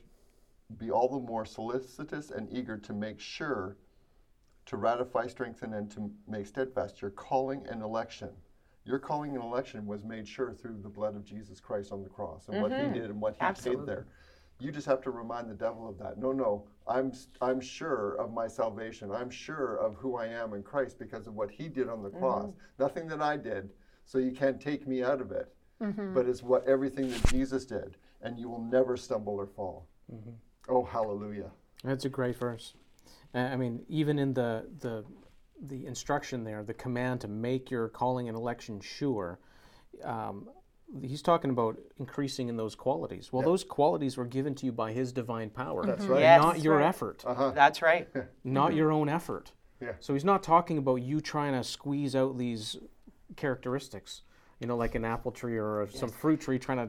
be 0.77 0.91
all 0.91 1.09
the 1.09 1.27
more 1.27 1.47
solicitous 1.47 2.31
and 2.31 2.53
eager 2.53 2.77
to 2.77 2.93
make 2.93 3.19
sure 3.19 3.79
to 4.67 4.77
ratify, 4.77 5.27
strengthen, 5.27 5.75
and 5.75 5.91
to 5.93 6.11
make 6.29 6.47
steadfast 6.47 7.01
your 7.01 7.11
calling 7.11 7.67
and 7.71 7.83
election. 7.83 8.31
Your 8.85 8.99
calling 8.99 9.35
and 9.35 9.43
election 9.43 9.87
was 9.87 10.05
made 10.05 10.29
sure 10.29 10.53
through 10.53 10.79
the 10.83 10.89
blood 10.89 11.17
of 11.17 11.25
Jesus 11.25 11.59
Christ 11.61 11.91
on 11.93 12.03
the 12.03 12.09
cross 12.09 12.49
and 12.49 12.63
what 12.63 12.71
He 12.71 12.79
mm-hmm. 12.79 12.95
did 12.95 13.11
and 13.11 13.21
what 13.21 13.35
He 13.35 13.41
Absolutely. 13.41 13.85
paid 13.85 13.89
there. 13.89 14.07
You 14.61 14.73
just 14.73 14.87
have 14.87 15.03
to 15.03 15.11
remind 15.11 15.51
the 15.51 15.55
devil 15.55 15.89
of 15.89 15.99
that. 15.99 16.19
No, 16.19 16.33
no, 16.33 16.67
I'm 16.87 17.13
I'm 17.43 17.61
sure 17.61 18.15
of 18.15 18.33
my 18.33 18.47
salvation. 18.47 19.11
I'm 19.11 19.29
sure 19.29 19.77
of 19.77 19.97
who 19.97 20.17
I 20.17 20.27
am 20.27 20.55
in 20.55 20.63
Christ 20.63 20.99
because 20.99 21.27
of 21.27 21.35
what 21.35 21.51
He 21.51 21.69
did 21.69 21.89
on 21.89 22.03
the 22.03 22.09
mm-hmm. 22.09 22.19
cross. 22.19 22.53
Nothing 22.79 23.07
that 23.09 23.21
I 23.21 23.37
did, 23.37 23.71
so 24.05 24.19
you 24.19 24.33
can't 24.33 24.61
take 24.61 24.87
me 24.87 25.03
out 25.03 25.21
of 25.21 25.33
it. 25.33 25.53
Mm-hmm. 25.83 26.15
But 26.15 26.27
it's 26.27 26.43
what 26.43 26.67
everything 26.67 27.11
that 27.11 27.27
Jesus 27.27 27.67
did. 27.67 27.97
and 28.23 28.39
you 28.39 28.49
will 28.49 28.63
never 28.63 28.97
stumble 28.97 29.35
or 29.35 29.47
fall. 29.47 29.87
Oh, 30.69 30.85
hallelujah. 30.85 31.51
That's 31.85 32.05
a 32.05 32.09
great 32.09 32.37
verse. 32.37 32.75
Uh, 33.37 33.41
I 33.41 33.57
mean, 33.57 33.85
even 33.89 34.19
in 34.19 34.33
the 34.33 34.67
the 34.81 35.05
the 35.61 35.87
instruction 35.87 36.43
there, 36.45 36.63
the 36.63 36.75
command 36.75 37.21
to 37.21 37.29
make 37.29 37.71
your 37.71 37.89
calling 37.89 38.29
and 38.29 38.37
election 38.37 38.81
sure, 38.81 39.39
um, 40.05 40.49
he's 41.03 41.23
talking 41.23 41.51
about 41.51 41.79
increasing 41.99 42.49
in 42.49 42.57
those 42.57 42.75
qualities. 42.75 43.33
Well, 43.33 43.43
those 43.43 43.65
qualities 43.65 44.17
were 44.17 44.25
given 44.25 44.55
to 44.57 44.67
you 44.67 44.73
by 44.73 44.93
his 44.93 45.13
divine 45.13 45.51
power. 45.51 45.85
That's 45.85 46.05
right. 46.07 46.21
Yes. 46.21 46.43
Not 46.43 46.63
your 46.63 46.77
right. 46.79 46.87
effort, 46.87 47.25
Uh-huh. 47.27 47.51
That's 47.51 47.83
right. 47.83 48.09
not 48.45 48.75
your 48.75 48.91
own 48.93 49.09
effort. 49.09 49.53
Yeah. 49.81 49.93
So 50.01 50.15
he's 50.15 50.25
not 50.25 50.43
talking 50.43 50.79
about 50.79 50.97
you 50.97 51.21
trying 51.21 51.53
to 51.53 51.65
squeeze 51.65 52.15
out 52.17 52.39
these 52.39 52.77
characteristics, 53.37 54.23
you 54.61 54.67
know, 54.67 54.77
like 54.77 54.95
an 54.95 55.05
apple 55.05 55.33
tree 55.33 55.59
or 55.59 55.89
some 55.93 56.11
fruit 56.11 56.41
tree 56.41 56.59
trying 56.59 56.79
to 56.79 56.89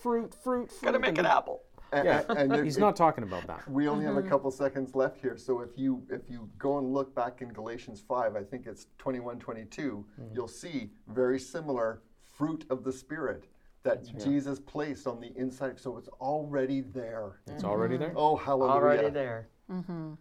fruit, 0.00 0.34
fruit, 0.42 0.70
fruit. 0.70 0.82
Gotta 0.82 0.98
make 0.98 1.18
an 1.18 1.26
apple. 1.26 1.62
A- 1.92 2.04
Yeah, 2.04 2.22
a- 2.28 2.32
and 2.32 2.64
he's 2.64 2.76
if- 2.76 2.80
not 2.80 2.96
talking 2.96 3.24
about 3.24 3.46
that. 3.46 3.68
We 3.70 3.88
only 3.88 4.04
have 4.04 4.16
a 4.16 4.20
mm-hmm. 4.20 4.28
couple 4.28 4.50
seconds 4.50 4.94
left 4.94 5.20
here, 5.20 5.36
so 5.36 5.60
if 5.60 5.70
you 5.76 6.06
if 6.10 6.28
you 6.28 6.48
go 6.58 6.78
and 6.78 6.92
look 6.92 7.14
back 7.14 7.40
in 7.42 7.48
Galatians 7.48 8.02
5, 8.06 8.36
I 8.36 8.42
think 8.42 8.66
it's 8.66 8.86
21, 8.98 9.38
22, 9.38 10.04
mm. 10.20 10.34
you'll 10.34 10.48
see 10.48 10.90
very 11.08 11.38
similar 11.38 12.02
fruit 12.36 12.64
of 12.70 12.84
the 12.84 12.92
Spirit 12.92 13.48
that 13.82 14.04
Jesus 14.18 14.58
placed 14.58 15.06
on 15.06 15.20
the 15.20 15.32
inside. 15.36 15.78
So 15.80 15.96
it's 15.96 16.08
already 16.20 16.80
there. 16.80 17.40
It's 17.46 17.64
already 17.64 17.96
there. 17.96 18.12
Oh, 18.16 18.36
hallelujah. 18.36 18.72
Already 18.72 19.10
there. 19.10 19.48
Mm-hmm. 19.70 20.14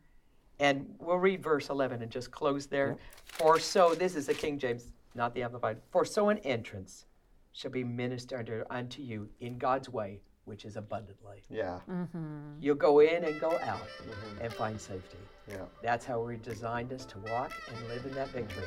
And 0.59 0.95
we'll 0.99 1.17
read 1.17 1.43
verse 1.43 1.69
11 1.69 2.01
and 2.01 2.11
just 2.11 2.31
close 2.31 2.65
there. 2.65 2.97
For 3.25 3.59
so, 3.59 3.93
this 3.93 4.15
is 4.15 4.25
the 4.25 4.33
King 4.33 4.57
James, 4.57 4.91
not 5.15 5.35
the 5.35 5.43
Amplified. 5.43 5.77
For 5.91 6.05
so 6.05 6.29
an 6.29 6.39
entrance 6.39 7.05
shall 7.51 7.71
be 7.71 7.83
ministered 7.83 8.63
unto 8.69 9.01
you 9.01 9.29
in 9.39 9.57
God's 9.57 9.89
way, 9.89 10.21
which 10.47 10.65
is 10.65 10.77
abundant 10.77 11.17
life. 11.23 11.43
Yeah, 11.49 11.79
mm-hmm. 11.89 12.53
You'll 12.61 12.75
go 12.75 12.99
in 12.99 13.23
and 13.23 13.39
go 13.39 13.51
out 13.63 13.79
mm-hmm. 13.79 14.41
and 14.41 14.53
find 14.53 14.79
safety. 14.79 15.17
yeah. 15.47 15.57
That's 15.83 16.05
how 16.05 16.21
we 16.21 16.37
designed 16.37 16.93
us 16.93 17.05
to 17.05 17.19
walk 17.19 17.51
and 17.69 17.87
live 17.89 18.05
in 18.05 18.13
that 18.15 18.29
victory. 18.29 18.63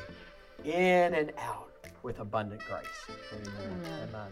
In 0.63 1.13
and 1.15 1.31
out 1.39 1.71
with 2.03 2.19
abundant 2.19 2.61
grace. 2.67 2.85
Amen. 3.33 4.31